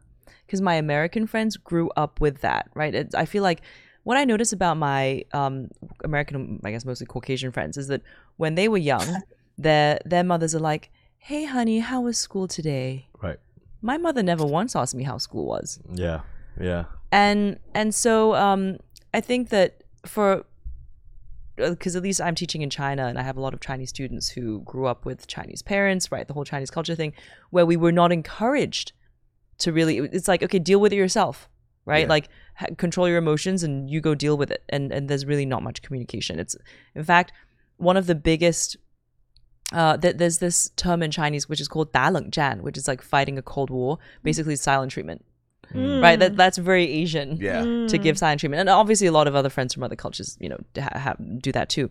[0.46, 2.94] because my American friends grew up with that, right?
[2.94, 3.62] It's, I feel like
[4.02, 5.68] what I notice about my um,
[6.04, 8.02] American, I guess mostly Caucasian friends, is that
[8.36, 9.22] when they were young,
[9.58, 13.38] their their mothers are like, "Hey, honey, how was school today?" Right.
[13.80, 16.22] My mother never once asked me how school was Yeah,
[16.60, 18.78] yeah and and so um,
[19.14, 20.44] I think that for
[21.60, 23.90] uh, because at least I'm teaching in China and I have a lot of Chinese
[23.90, 26.26] students who grew up with Chinese parents, right?
[26.26, 27.12] The whole Chinese culture thing,
[27.50, 28.92] where we were not encouraged
[29.58, 31.48] to really, it's like, okay, deal with it yourself,
[31.84, 32.06] right?
[32.06, 32.08] Yeah.
[32.08, 32.28] Like
[32.76, 34.62] control your emotions and you go deal with it.
[34.68, 36.38] And, and there's really not much communication.
[36.38, 36.56] It's,
[36.94, 37.32] in fact,
[37.76, 38.76] one of the biggest,
[39.72, 43.02] uh, there's this term in Chinese which is called Da Leng Zhan, which is like
[43.02, 44.00] fighting a Cold War, mm.
[44.22, 44.58] basically mm.
[44.58, 45.24] silent treatment.
[45.74, 47.62] Right, that that's very Asian Yeah.
[47.88, 50.48] to give silent treatment, and obviously a lot of other friends from other cultures, you
[50.48, 51.90] know, ha- ha- do that too.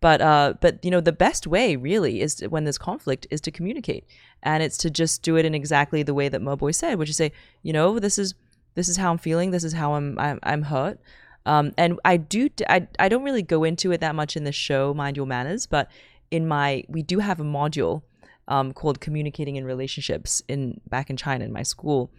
[0.00, 3.40] But uh, but you know, the best way really is to, when there's conflict is
[3.42, 4.04] to communicate,
[4.42, 7.08] and it's to just do it in exactly the way that Mo Boy said, which
[7.10, 8.34] is say, you know, this is
[8.74, 11.00] this is how I'm feeling, this is how I'm I'm, I'm hurt,
[11.46, 14.52] um, and I do I I don't really go into it that much in the
[14.52, 15.90] show, Mind Your Manners, but
[16.30, 18.02] in my we do have a module
[18.48, 22.10] um, called Communicating in Relationships in back in China in my school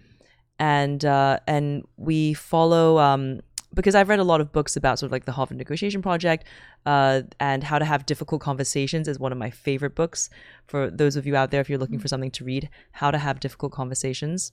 [0.59, 3.41] and uh, and we follow um,
[3.73, 6.45] because I've read a lot of books about sort of like the Harvard Negotiation Project
[6.85, 10.29] uh, and how to have difficult conversations is one of my favorite books
[10.65, 12.69] for those of you out there if you're looking for something to read.
[12.91, 14.51] How to have difficult conversations.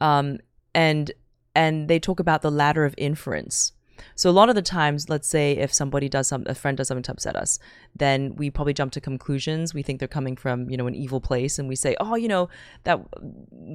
[0.00, 0.38] Um,
[0.74, 1.12] and
[1.54, 3.72] and they talk about the ladder of inference.
[4.14, 6.88] So a lot of the times, let's say if somebody does some, a friend does
[6.88, 7.58] something to upset us,
[7.96, 9.74] then we probably jump to conclusions.
[9.74, 12.28] We think they're coming from, you know, an evil place, and we say, oh, you
[12.28, 12.48] know,
[12.84, 13.00] that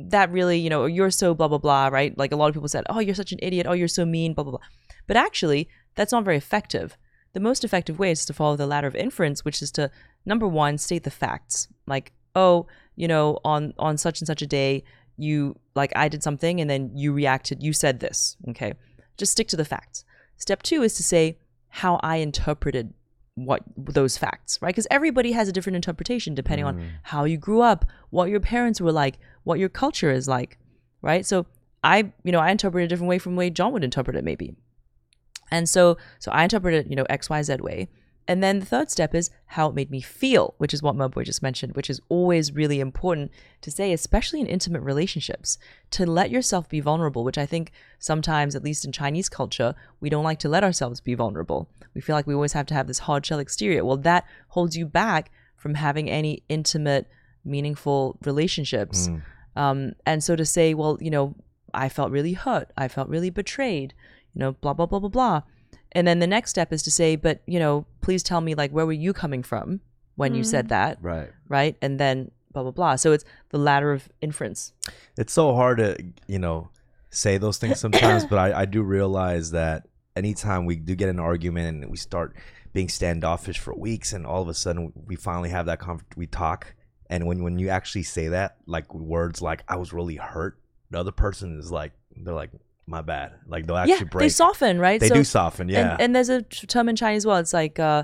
[0.09, 2.17] that really, you know, you're so blah blah blah, right?
[2.17, 4.33] Like a lot of people said, oh, you're such an idiot, oh, you're so mean,
[4.33, 4.67] blah blah blah.
[5.07, 6.97] But actually, that's not very effective.
[7.33, 9.91] The most effective way is to follow the ladder of inference, which is to
[10.25, 11.67] number one, state the facts.
[11.85, 14.83] Like, oh, you know, on on such and such a day,
[15.17, 18.35] you like I did something, and then you reacted, you said this.
[18.49, 18.73] Okay,
[19.17, 20.05] just stick to the facts.
[20.39, 21.37] Step two is to say
[21.67, 22.93] how I interpreted
[23.35, 24.69] what those facts, right?
[24.69, 26.89] Because everybody has a different interpretation depending on mm.
[27.03, 30.57] how you grew up, what your parents were like, what your culture is like,
[31.01, 31.25] right?
[31.25, 31.45] So
[31.83, 34.17] I, you know, I interpret it a different way from the way John would interpret
[34.17, 34.55] it, maybe.
[35.51, 37.89] And so, so I interpret it, you know, X, Y, Z way.
[38.29, 41.25] And then the third step is how it made me feel, which is what Moboy
[41.25, 45.57] just mentioned, which is always really important to say, especially in intimate relationships,
[45.89, 50.11] to let yourself be vulnerable, which I think sometimes, at least in Chinese culture, we
[50.11, 51.71] don't like to let ourselves be vulnerable.
[51.95, 53.83] We feel like we always have to have this hard shell exterior.
[53.83, 57.09] Well, that holds you back from having any intimate,
[57.43, 59.09] meaningful relationships.
[59.55, 61.33] Um, and so to say, well, you know,
[61.73, 63.95] I felt really hurt, I felt really betrayed,
[64.35, 65.41] you know, blah, blah, blah, blah, blah.
[65.93, 68.71] And then the next step is to say, but, you know, please tell me, like,
[68.71, 69.81] where were you coming from
[70.15, 70.69] when you said mm.
[70.69, 70.97] that?
[71.01, 71.29] Right.
[71.47, 71.77] Right.
[71.81, 72.95] And then blah, blah, blah.
[72.95, 74.73] So it's the ladder of inference.
[75.17, 76.69] it's so hard to you know
[77.09, 81.19] say those things sometimes but I, I do realize that anytime we do get an
[81.19, 82.35] argument and we start
[82.73, 86.27] being standoffish for weeks and all of a sudden we finally have that conf- we
[86.27, 86.75] talk
[87.09, 90.59] and when when you actually say that like words like i was really hurt
[90.91, 92.51] the other person is like they're like
[92.89, 94.03] my bad like they'll actually yeah.
[94.03, 94.99] break They soften, right?
[94.99, 97.37] They So- do soften yeah And, and there's a term in Chinese as well.
[97.37, 98.03] It's like, uh,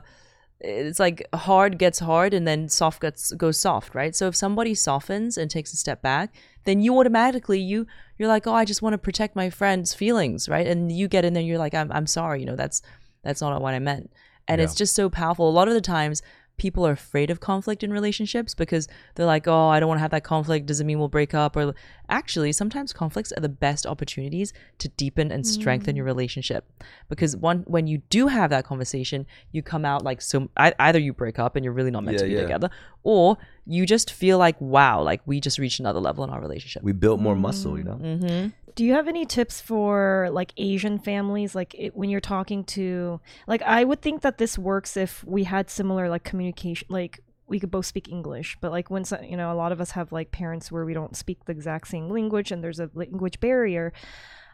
[0.62, 4.16] it's like hard gets hard and then soft gets goes soft, right?
[4.16, 6.34] So if somebody softens and takes a step back,
[6.64, 10.48] then you automatically you you're like, oh, I just want to protect my friend's feelings,
[10.48, 10.66] right?
[10.66, 12.82] And you get in there, you're like, I'm I'm sorry, you know, that's
[13.24, 14.12] that's not what I meant,
[14.48, 15.50] and it's just so powerful.
[15.50, 16.22] A lot of the times.
[16.58, 20.02] People are afraid of conflict in relationships because they're like, "Oh, I don't want to
[20.04, 20.66] have that conflict.
[20.66, 21.74] Doesn't mean we'll break up." Or
[22.10, 26.72] actually, sometimes conflicts are the best opportunities to deepen and strengthen your relationship
[27.10, 31.00] because one when you do have that conversation you come out like so I, either
[31.00, 32.42] you break up and you're really not meant to be yeah.
[32.42, 32.70] together
[33.04, 36.84] or you just feel like wow like we just reached another level in our relationship
[36.84, 38.00] We built more muscle, you know.
[38.02, 38.65] mm-hmm.
[38.76, 41.56] Do you have any tips for like Asian families?
[41.56, 45.46] Like it, when you're talking to, like I would think that this works if we
[45.46, 48.58] had similar like communication, like we could both speak English.
[48.60, 51.16] But like when you know, a lot of us have like parents where we don't
[51.16, 53.94] speak the exact same language, and there's a language barrier,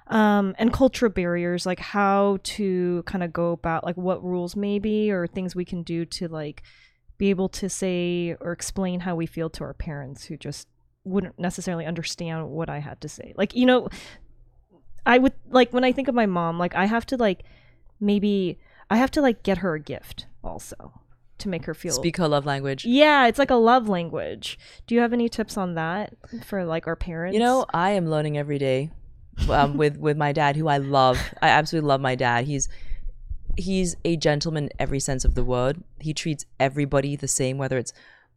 [0.08, 1.66] um, and cultural barriers.
[1.66, 5.82] Like how to kind of go about like what rules maybe or things we can
[5.82, 6.62] do to like
[7.18, 10.68] be able to say or explain how we feel to our parents who just
[11.04, 13.34] wouldn't necessarily understand what I had to say.
[13.36, 13.90] Like, you know,
[15.06, 17.44] I would like when I think of my mom, like I have to like
[18.00, 21.02] maybe I have to like get her a gift also
[21.40, 24.60] to make her feel speak her love language Yeah, it's like a love language.
[24.86, 26.14] Do you have any tips on that
[26.46, 27.34] for like our parents?
[27.34, 28.92] you know i am learning every day
[29.50, 32.70] um, with with my dad who i love i absolutely love my dad he's
[33.58, 37.78] he's a gentleman in every sense of the word he treats everybody the same whether
[37.78, 37.92] it's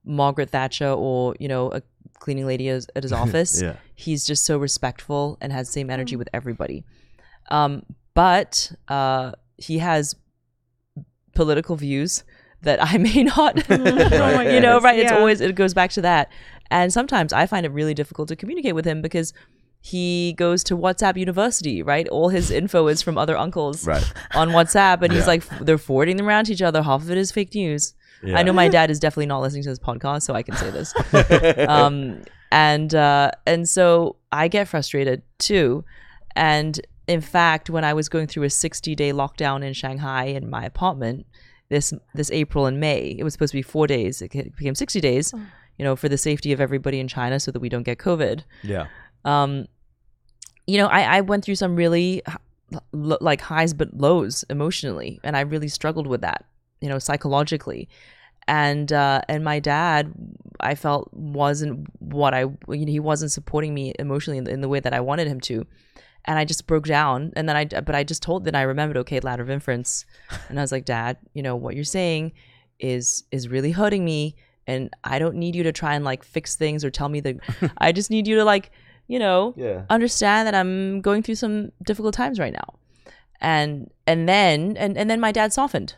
[0.05, 1.83] margaret thatcher or you know a
[2.21, 3.77] cleaning lady as, at his office Yeah.
[3.95, 6.85] he's just so respectful and has the same energy with everybody
[7.51, 7.83] um,
[8.15, 10.15] but uh, he has
[11.35, 12.25] political views
[12.62, 14.99] that I may not, you know, right?
[14.99, 15.19] It's yeah.
[15.19, 16.31] always, it goes back to that.
[16.71, 19.33] And sometimes I find it really difficult to communicate with him because
[19.81, 22.09] he goes to WhatsApp University, right?
[22.09, 24.11] All his info is from other uncles Right.
[24.35, 26.83] on WhatsApp, and he's like, they're forwarding them around to each other.
[26.83, 27.93] Half of it is fake news.
[28.33, 30.70] I know my dad is definitely not listening to this podcast, so I can say
[30.70, 30.95] this.
[31.68, 35.85] um, and uh, and so I get frustrated too.
[36.37, 40.49] And in fact, when I was going through a 60 day lockdown in Shanghai in
[40.49, 41.27] my apartment,
[41.68, 43.16] this this April and May.
[43.18, 44.22] It was supposed to be four days.
[44.22, 45.33] It became sixty days.
[45.79, 48.45] You know, for the safety of everybody in China, so that we don't get COVID.
[48.62, 48.87] Yeah.
[49.25, 49.66] Um,
[50.66, 52.22] you know, I I went through some really
[52.93, 56.45] like highs but lows emotionally, and I really struggled with that.
[56.85, 57.89] You know, psychologically.
[58.47, 60.12] And uh, and my dad,
[60.61, 64.61] I felt wasn't what I you know, he wasn't supporting me emotionally in the, in
[64.61, 65.57] the way that I wanted him to,
[66.26, 67.32] and I just broke down.
[67.37, 70.05] And then I but I just told then I remembered okay ladder of inference,
[70.49, 72.32] and I was like, Dad, you know what you're saying
[72.78, 76.55] is is really hurting me, and I don't need you to try and like fix
[76.55, 77.37] things or tell me that
[77.78, 78.70] I just need you to like
[79.07, 79.85] you know Yeah.
[79.89, 82.68] understand that I'm going through some difficult times right now,
[83.41, 85.95] and and then and and then my dad softened,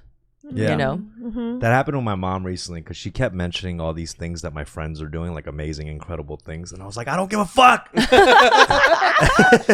[0.53, 0.71] Yeah.
[0.71, 1.03] you know.
[1.21, 1.59] Mm-hmm.
[1.59, 4.65] That happened with my mom recently because she kept mentioning all these things that my
[4.65, 7.45] friends are doing, like amazing, incredible things, and I was like, I don't give a
[7.45, 7.89] fuck.
[7.97, 9.67] I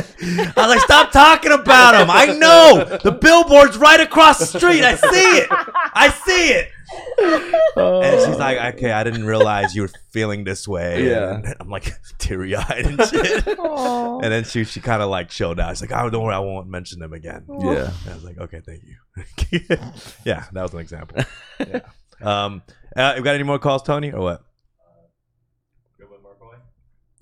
[0.56, 2.08] was like, stop talking about them.
[2.10, 4.82] I know the billboard's right across the street.
[4.82, 5.48] I see it.
[5.50, 6.70] I see it.
[7.76, 11.08] And she's like, okay, I didn't realize you were feeling this way.
[11.08, 11.36] Yeah.
[11.36, 13.46] And I'm like teary eyed and shit.
[13.46, 15.70] And then she she kind of like chilled out.
[15.70, 17.44] She's like, oh, don't worry, I won't mention them again.
[17.48, 17.90] Yeah.
[18.04, 19.60] And I was like, okay, thank you.
[20.24, 21.24] yeah, that was an example.
[21.58, 21.80] Yeah.
[22.20, 22.62] Um,
[22.94, 24.44] uh, you got any more calls, Tony, or what?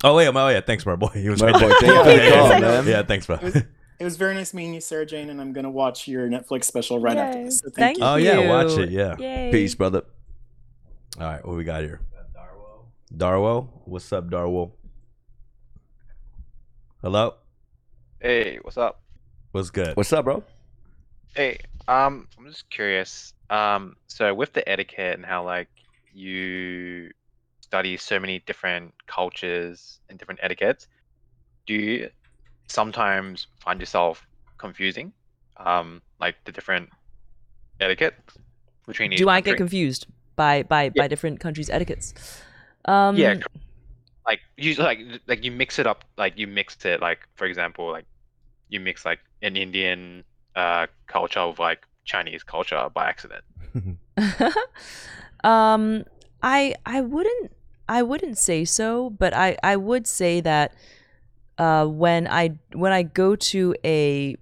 [0.03, 1.09] Oh wait, oh yeah, thanks, my boy.
[1.13, 2.87] He was My boy, thank you for the yeah, call, yeah, man.
[2.87, 3.39] yeah, thanks, bro.
[4.01, 6.99] It was, very nice meeting you, Sara Jane, and I'm gonna watch your Netflix special
[6.99, 7.59] right after this.
[7.59, 8.03] So thank, Thank you.
[8.03, 8.89] Oh yeah, watch it.
[8.89, 9.15] Yeah.
[9.19, 9.51] Yay.
[9.51, 10.01] Peace, brother.
[11.19, 12.01] All right, what we got here?
[12.35, 12.85] Darwo.
[13.15, 14.71] Darwo, what's up, Darwo?
[17.03, 17.35] Hello,
[18.19, 19.03] Hey, what's up?
[19.51, 19.95] what's good?
[19.95, 20.43] What's up, bro?
[21.35, 23.35] Hey, um, I'm just curious.
[23.51, 25.69] Um, so with the etiquette and how like
[26.11, 27.11] you
[27.59, 30.87] study so many different cultures and different etiquettes,
[31.67, 32.09] do you
[32.67, 34.25] sometimes find yourself
[34.57, 35.13] confusing?
[35.57, 36.89] Um, like the different
[37.79, 38.15] etiquette
[38.87, 42.13] between each Do I get confused by by by different countries' etiquettes?
[42.85, 43.35] Um, Yeah,
[44.25, 46.05] like you like like you mix it up.
[46.17, 47.01] Like you mix it.
[47.01, 48.05] Like for example, like
[48.69, 50.23] you mix like an Indian
[50.55, 53.43] uh culture with like Chinese culture by accident.
[55.43, 56.05] um,
[56.41, 57.51] I I wouldn't
[57.87, 60.73] I wouldn't say so, but I I would say that
[61.61, 64.35] uh, when I when I go to a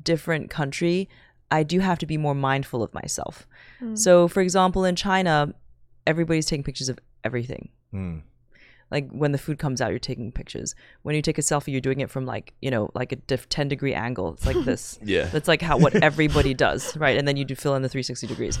[0.00, 1.08] different country,
[1.50, 3.48] I do have to be more mindful of myself.
[3.80, 3.96] Mm.
[3.96, 5.54] So, for example, in China,
[6.06, 7.70] everybody's taking pictures of everything.
[7.90, 8.18] Hmm.
[8.90, 10.74] Like when the food comes out, you're taking pictures.
[11.02, 13.48] When you take a selfie, you're doing it from like you know like a diff-
[13.48, 14.34] ten degree angle.
[14.34, 14.98] It's like this.
[15.02, 15.24] Yeah.
[15.24, 17.16] That's like how what everybody does, right?
[17.16, 18.58] And then you do fill in the 360 degrees.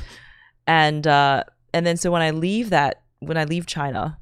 [0.66, 1.44] And uh
[1.74, 4.18] and then so when I leave that when I leave China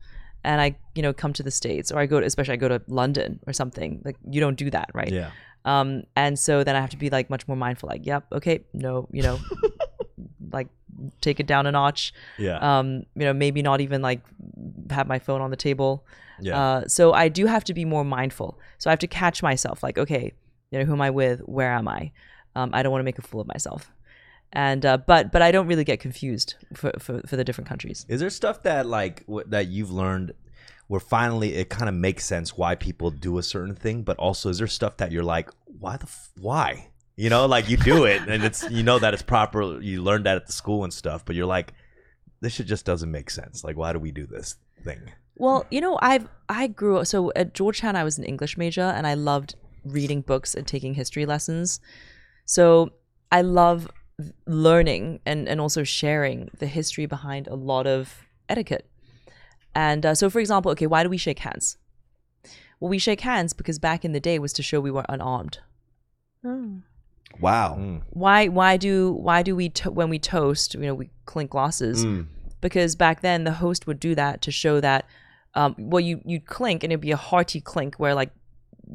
[0.46, 2.68] and I, you know, come to the States or I go to especially I go
[2.68, 5.12] to London or something, like you don't do that, right?
[5.12, 5.30] Yeah.
[5.64, 8.64] Um and so then I have to be like much more mindful, like, yep, okay,
[8.72, 9.38] no, you know,
[10.52, 10.68] like
[11.20, 12.12] take it down a notch.
[12.38, 12.58] Yeah.
[12.58, 14.20] Um, you know, maybe not even like
[14.90, 16.06] have my phone on the table.
[16.40, 16.58] yeah.
[16.58, 18.58] Uh, so I do have to be more mindful.
[18.78, 20.32] So I have to catch myself, like, okay,
[20.70, 21.40] you know, who am I with?
[21.40, 22.12] Where am I?
[22.54, 23.90] Um, I don't want to make a fool of myself.
[24.52, 28.06] And uh, but but I don't really get confused for, for, for the different countries.
[28.08, 30.32] Is there stuff that like w- that you've learned
[30.88, 34.48] where finally it kind of makes sense why people do a certain thing, but also
[34.48, 36.88] is there stuff that you're like, why the f- why?
[37.16, 39.80] You know, like you do it and it's you know that it's proper.
[39.80, 41.72] You learned that at the school and stuff, but you're like,
[42.40, 43.64] this shit just doesn't make sense.
[43.64, 45.00] Like, why do we do this thing?
[45.36, 48.82] Well, you know, I've I grew up so at Georgetown I was an English major
[48.82, 51.80] and I loved reading books and taking history lessons.
[52.44, 52.90] So
[53.32, 53.88] I love
[54.46, 58.88] learning and, and also sharing the history behind a lot of etiquette.
[59.74, 61.76] And uh, so, for example, okay, why do we shake hands?
[62.80, 65.58] Well, we shake hands because back in the day was to show we were unarmed.
[66.44, 66.80] Oh.
[67.40, 67.76] Wow.
[67.78, 68.02] Mm.
[68.10, 72.02] Why why do why do we to- when we toast you know we clink glasses
[72.04, 72.28] Mm.
[72.62, 75.04] because back then the host would do that to show that
[75.54, 78.30] um, well you you'd clink and it'd be a hearty clink where like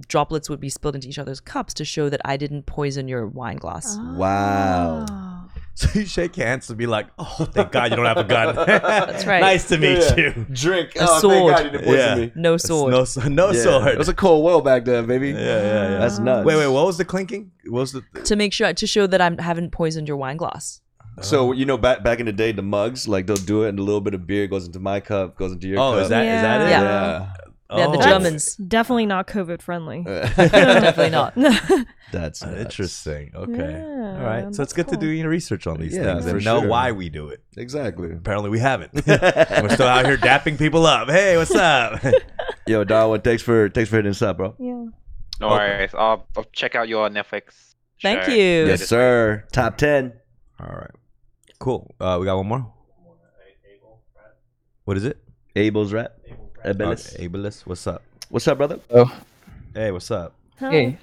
[0.08, 3.28] droplets would be spilled into each other's cups to show that I didn't poison your
[3.28, 3.98] wine glass.
[3.98, 5.06] Wow.
[5.10, 5.38] Oh.
[5.74, 8.56] So you shake hands and be like, oh, thank God you don't have a gun.
[8.68, 9.40] That's right.
[9.40, 10.16] nice to meet Yeah.
[10.18, 10.46] you.
[10.52, 10.96] Drink.
[10.96, 11.56] A oh, sword.
[11.56, 12.16] Thank God you didn't Yeah.
[12.16, 12.32] me.
[12.36, 12.92] No It's sword.
[12.92, 13.64] No, s- no Yeah.
[13.64, 13.88] sword.
[13.88, 15.30] It was a cold world back then, baby.
[15.30, 15.98] yeah, yeah, yeah.
[16.00, 16.24] That's ah.
[16.24, 16.46] nuts.
[16.46, 16.68] Wait, wait.
[16.68, 17.52] What was the clinking?
[17.66, 18.02] What was the?
[18.24, 20.82] to make sure to show that I haven't poisoned your wine glass.
[21.22, 23.80] So you know, back back in the day, the mugs like they'll do it, and
[23.80, 26.04] a little bit of beer goes into my cup, goes into your Oh, cup.
[26.04, 26.70] is that is that it?
[26.70, 26.82] Yeah.
[26.82, 27.34] Yeah.
[27.74, 28.02] Yeah, the Oh.
[28.02, 28.56] Germans.
[28.56, 30.04] Definitely not COVID friendly.
[30.36, 31.34] Definitely not.
[32.12, 32.60] That's nuts.
[32.60, 33.32] Interesting.
[33.34, 33.72] Okay.
[33.72, 34.42] Yeah, All right.
[34.44, 36.60] So it's that's good to do your research on these Yeah, things for and know
[36.62, 36.70] sure.
[36.70, 37.42] why we do it.
[37.58, 38.12] Exactly.
[38.12, 38.92] Apparently, we haven't.
[39.08, 41.10] We're still out here dapping people up.
[41.10, 42.02] Hey, what's up?
[42.68, 44.56] Yo, Darwin, thanks for thanks for hitting us up, bro.
[44.60, 44.86] yeah.
[45.40, 45.56] No Okay.
[45.56, 45.92] worries.
[45.96, 47.74] I'll, I'll check out your Netflix.
[48.02, 48.38] Thank show you.
[48.38, 49.46] later Yes, this sir.
[49.52, 50.14] Top ten.
[50.60, 50.92] All right.
[51.60, 51.96] Cool.
[52.00, 52.74] Uh, we got one more.
[54.86, 55.18] What is it?
[55.56, 56.14] Abel's rap.
[56.84, 57.66] Uh, Abelis.
[57.66, 58.04] What's up?
[58.30, 58.80] What's up, brother?
[58.90, 59.12] Oh,
[59.74, 60.34] Hey, what's up?
[60.60, 60.98] hey.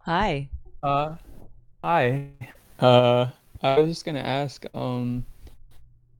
[0.00, 0.50] Hi.
[0.82, 1.16] Uh,
[1.84, 2.28] hi.
[2.78, 3.30] Uh,
[3.62, 5.24] I was just gonna ask, um,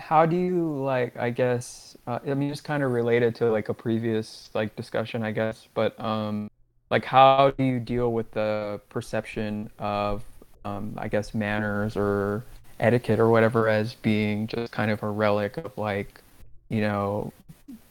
[0.00, 3.68] how do you like, I guess, uh, I mean, just kind of related to like
[3.68, 6.50] a previous like discussion, I guess, but um,
[6.90, 10.24] like how do you deal with the perception of,
[10.64, 12.44] um, I guess, manners or
[12.80, 16.22] etiquette or whatever as being just kind of a relic of like,
[16.68, 17.32] you know,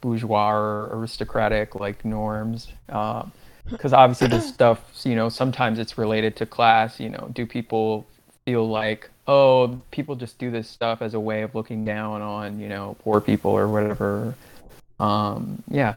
[0.02, 2.68] bourgeois or aristocratic like norms?
[2.90, 3.32] Um,
[3.70, 8.06] because obviously this stuff you know sometimes it's related to class you know do people
[8.44, 12.60] feel like oh people just do this stuff as a way of looking down on
[12.60, 14.34] you know poor people or whatever
[15.00, 15.94] um yeah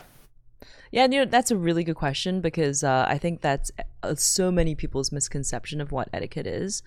[0.95, 3.73] Yeah, you know, that's a really good question because uh, I think that's
[4.05, 6.85] uh, so many people's misconception of what etiquette is.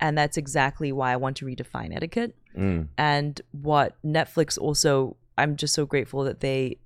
[0.00, 2.34] And that's exactly why I want to redefine etiquette.
[2.56, 2.88] Mm.
[2.96, 6.78] And what Netflix also, I'm just so grateful that they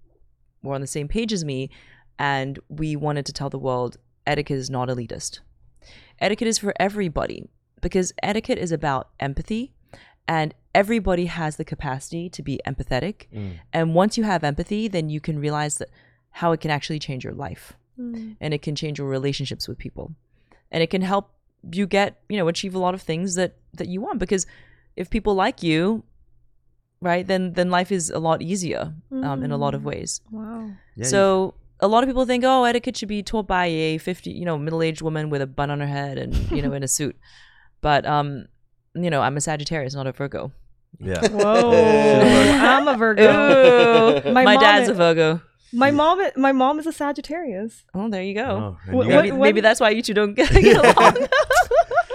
[0.63, 1.71] were on the same page as me.
[2.19, 3.97] And we wanted to tell the world
[4.27, 5.41] etiquette is not elitist.
[6.21, 7.49] Etiquette is for everybody
[7.81, 9.75] because etiquette is about empathy.
[10.27, 13.27] And everybody has the capacity to be empathetic.
[13.35, 13.59] Mm.
[13.73, 15.91] And once you have empathy, then you can realize that
[16.31, 18.37] how it can actually change your life mm.
[18.41, 20.13] and it can change your relationships with people
[20.73, 21.31] and it can help
[21.73, 24.47] you get you know achieve a lot of things that that you want because
[24.97, 26.03] if people like you
[27.05, 27.27] right?
[27.27, 30.21] Then then life is a lot easier um, in a lot of ways.
[30.31, 30.71] Wow.
[30.97, 34.31] Yeah, so a lot of people think oh etiquette should be taught by a 50
[34.31, 36.89] you know middle-aged woman with a bun on her head and you know in a
[36.89, 37.17] suit.
[37.81, 38.47] But um
[38.95, 40.53] you know i'm a sagittarius not a virgo.
[41.01, 41.27] Yeah.
[41.29, 41.73] Whoa.
[42.73, 44.23] I'm a Virgo.
[44.29, 45.41] Ooh, My my, dad's is- a virgo.
[45.73, 47.83] My mom, my mom is a Sagittarius.
[47.95, 48.79] oh there you go.
[48.89, 51.27] Oh, you, maybe, what- maybe that's why you two don't get, get along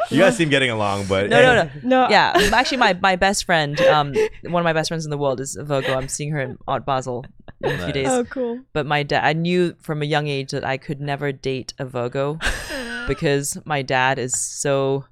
[0.09, 1.69] you guys seem getting along, but no no no.
[1.83, 2.33] No, yeah.
[2.53, 5.55] Actually my, my best friend um one of my best friends in the world is
[5.55, 5.95] a virgo.
[5.95, 7.25] I'm seeing her in art basel
[7.61, 8.07] in a few days.
[8.07, 8.59] Oh, cool.
[8.73, 11.85] but my dad i knew from a young age that i could never date a
[11.85, 12.39] virgo
[13.07, 15.03] because my dad is so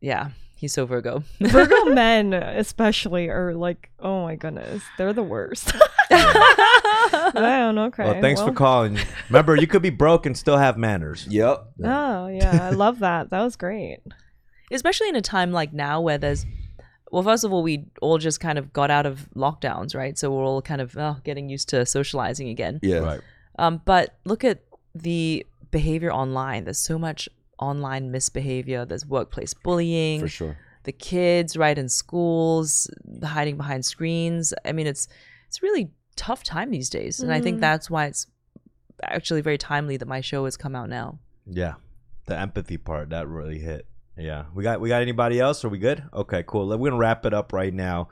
[0.00, 0.30] yeah
[0.62, 5.74] he's so virgo Virgo men, especially, are like, oh my goodness, they're the worst.
[7.34, 8.04] Wow, okay.
[8.04, 8.98] Well, thanks for calling.
[9.28, 11.26] Remember, you could be broke and still have manners.
[11.28, 11.66] Yep.
[11.84, 13.30] Oh yeah, I love that.
[13.30, 13.98] That was great.
[14.70, 16.46] especially in a time like now where there's
[17.10, 20.30] well first of all we all just kind of got out of lockdowns right so
[20.30, 22.98] we're all kind of oh, getting used to socializing again Yeah.
[22.98, 23.20] Right.
[23.58, 24.62] Um, but look at
[24.94, 26.64] the behavior online.
[26.64, 27.28] There's so much
[27.62, 28.84] online misbehavior.
[28.84, 30.20] There's workplace bullying.
[30.20, 30.56] For sure.
[30.84, 32.90] The kids, right, in schools,
[33.22, 34.52] hiding behind screens.
[34.64, 35.06] I mean, it's
[35.48, 37.60] it's really tough time these days, and I think Mm.
[37.60, 38.26] that's why it's
[39.02, 41.18] actually very timely that my show has come out now.
[41.46, 41.74] Yeah.
[42.26, 43.86] The empathy part that really hit.
[44.16, 44.44] Yeah.
[44.54, 45.64] We got we got anybody else?
[45.64, 46.02] Are we good?
[46.12, 46.66] Okay, cool.
[46.68, 48.08] We're gonna wrap it up right now.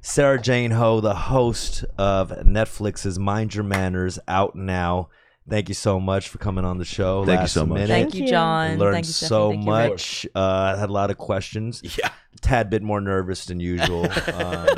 [0.00, 5.08] Sara Jane Ho, the host of Netflix's Mind Your Manners, out now.
[5.48, 7.24] Thank you so much for coming on the show.
[7.24, 7.74] Thank you so much.
[7.74, 7.88] minute.
[7.88, 8.30] Thank, Thank you, you.
[8.30, 8.78] John.
[8.78, 9.28] learned Thank you, Stephanie.
[9.28, 9.90] so Thank you, Rick.
[9.90, 10.26] much.
[10.34, 11.82] Uh, had a lot of questions.
[11.98, 12.10] Yeah.
[12.40, 14.06] Tad bit more nervous than usual.
[14.34, 14.68] um,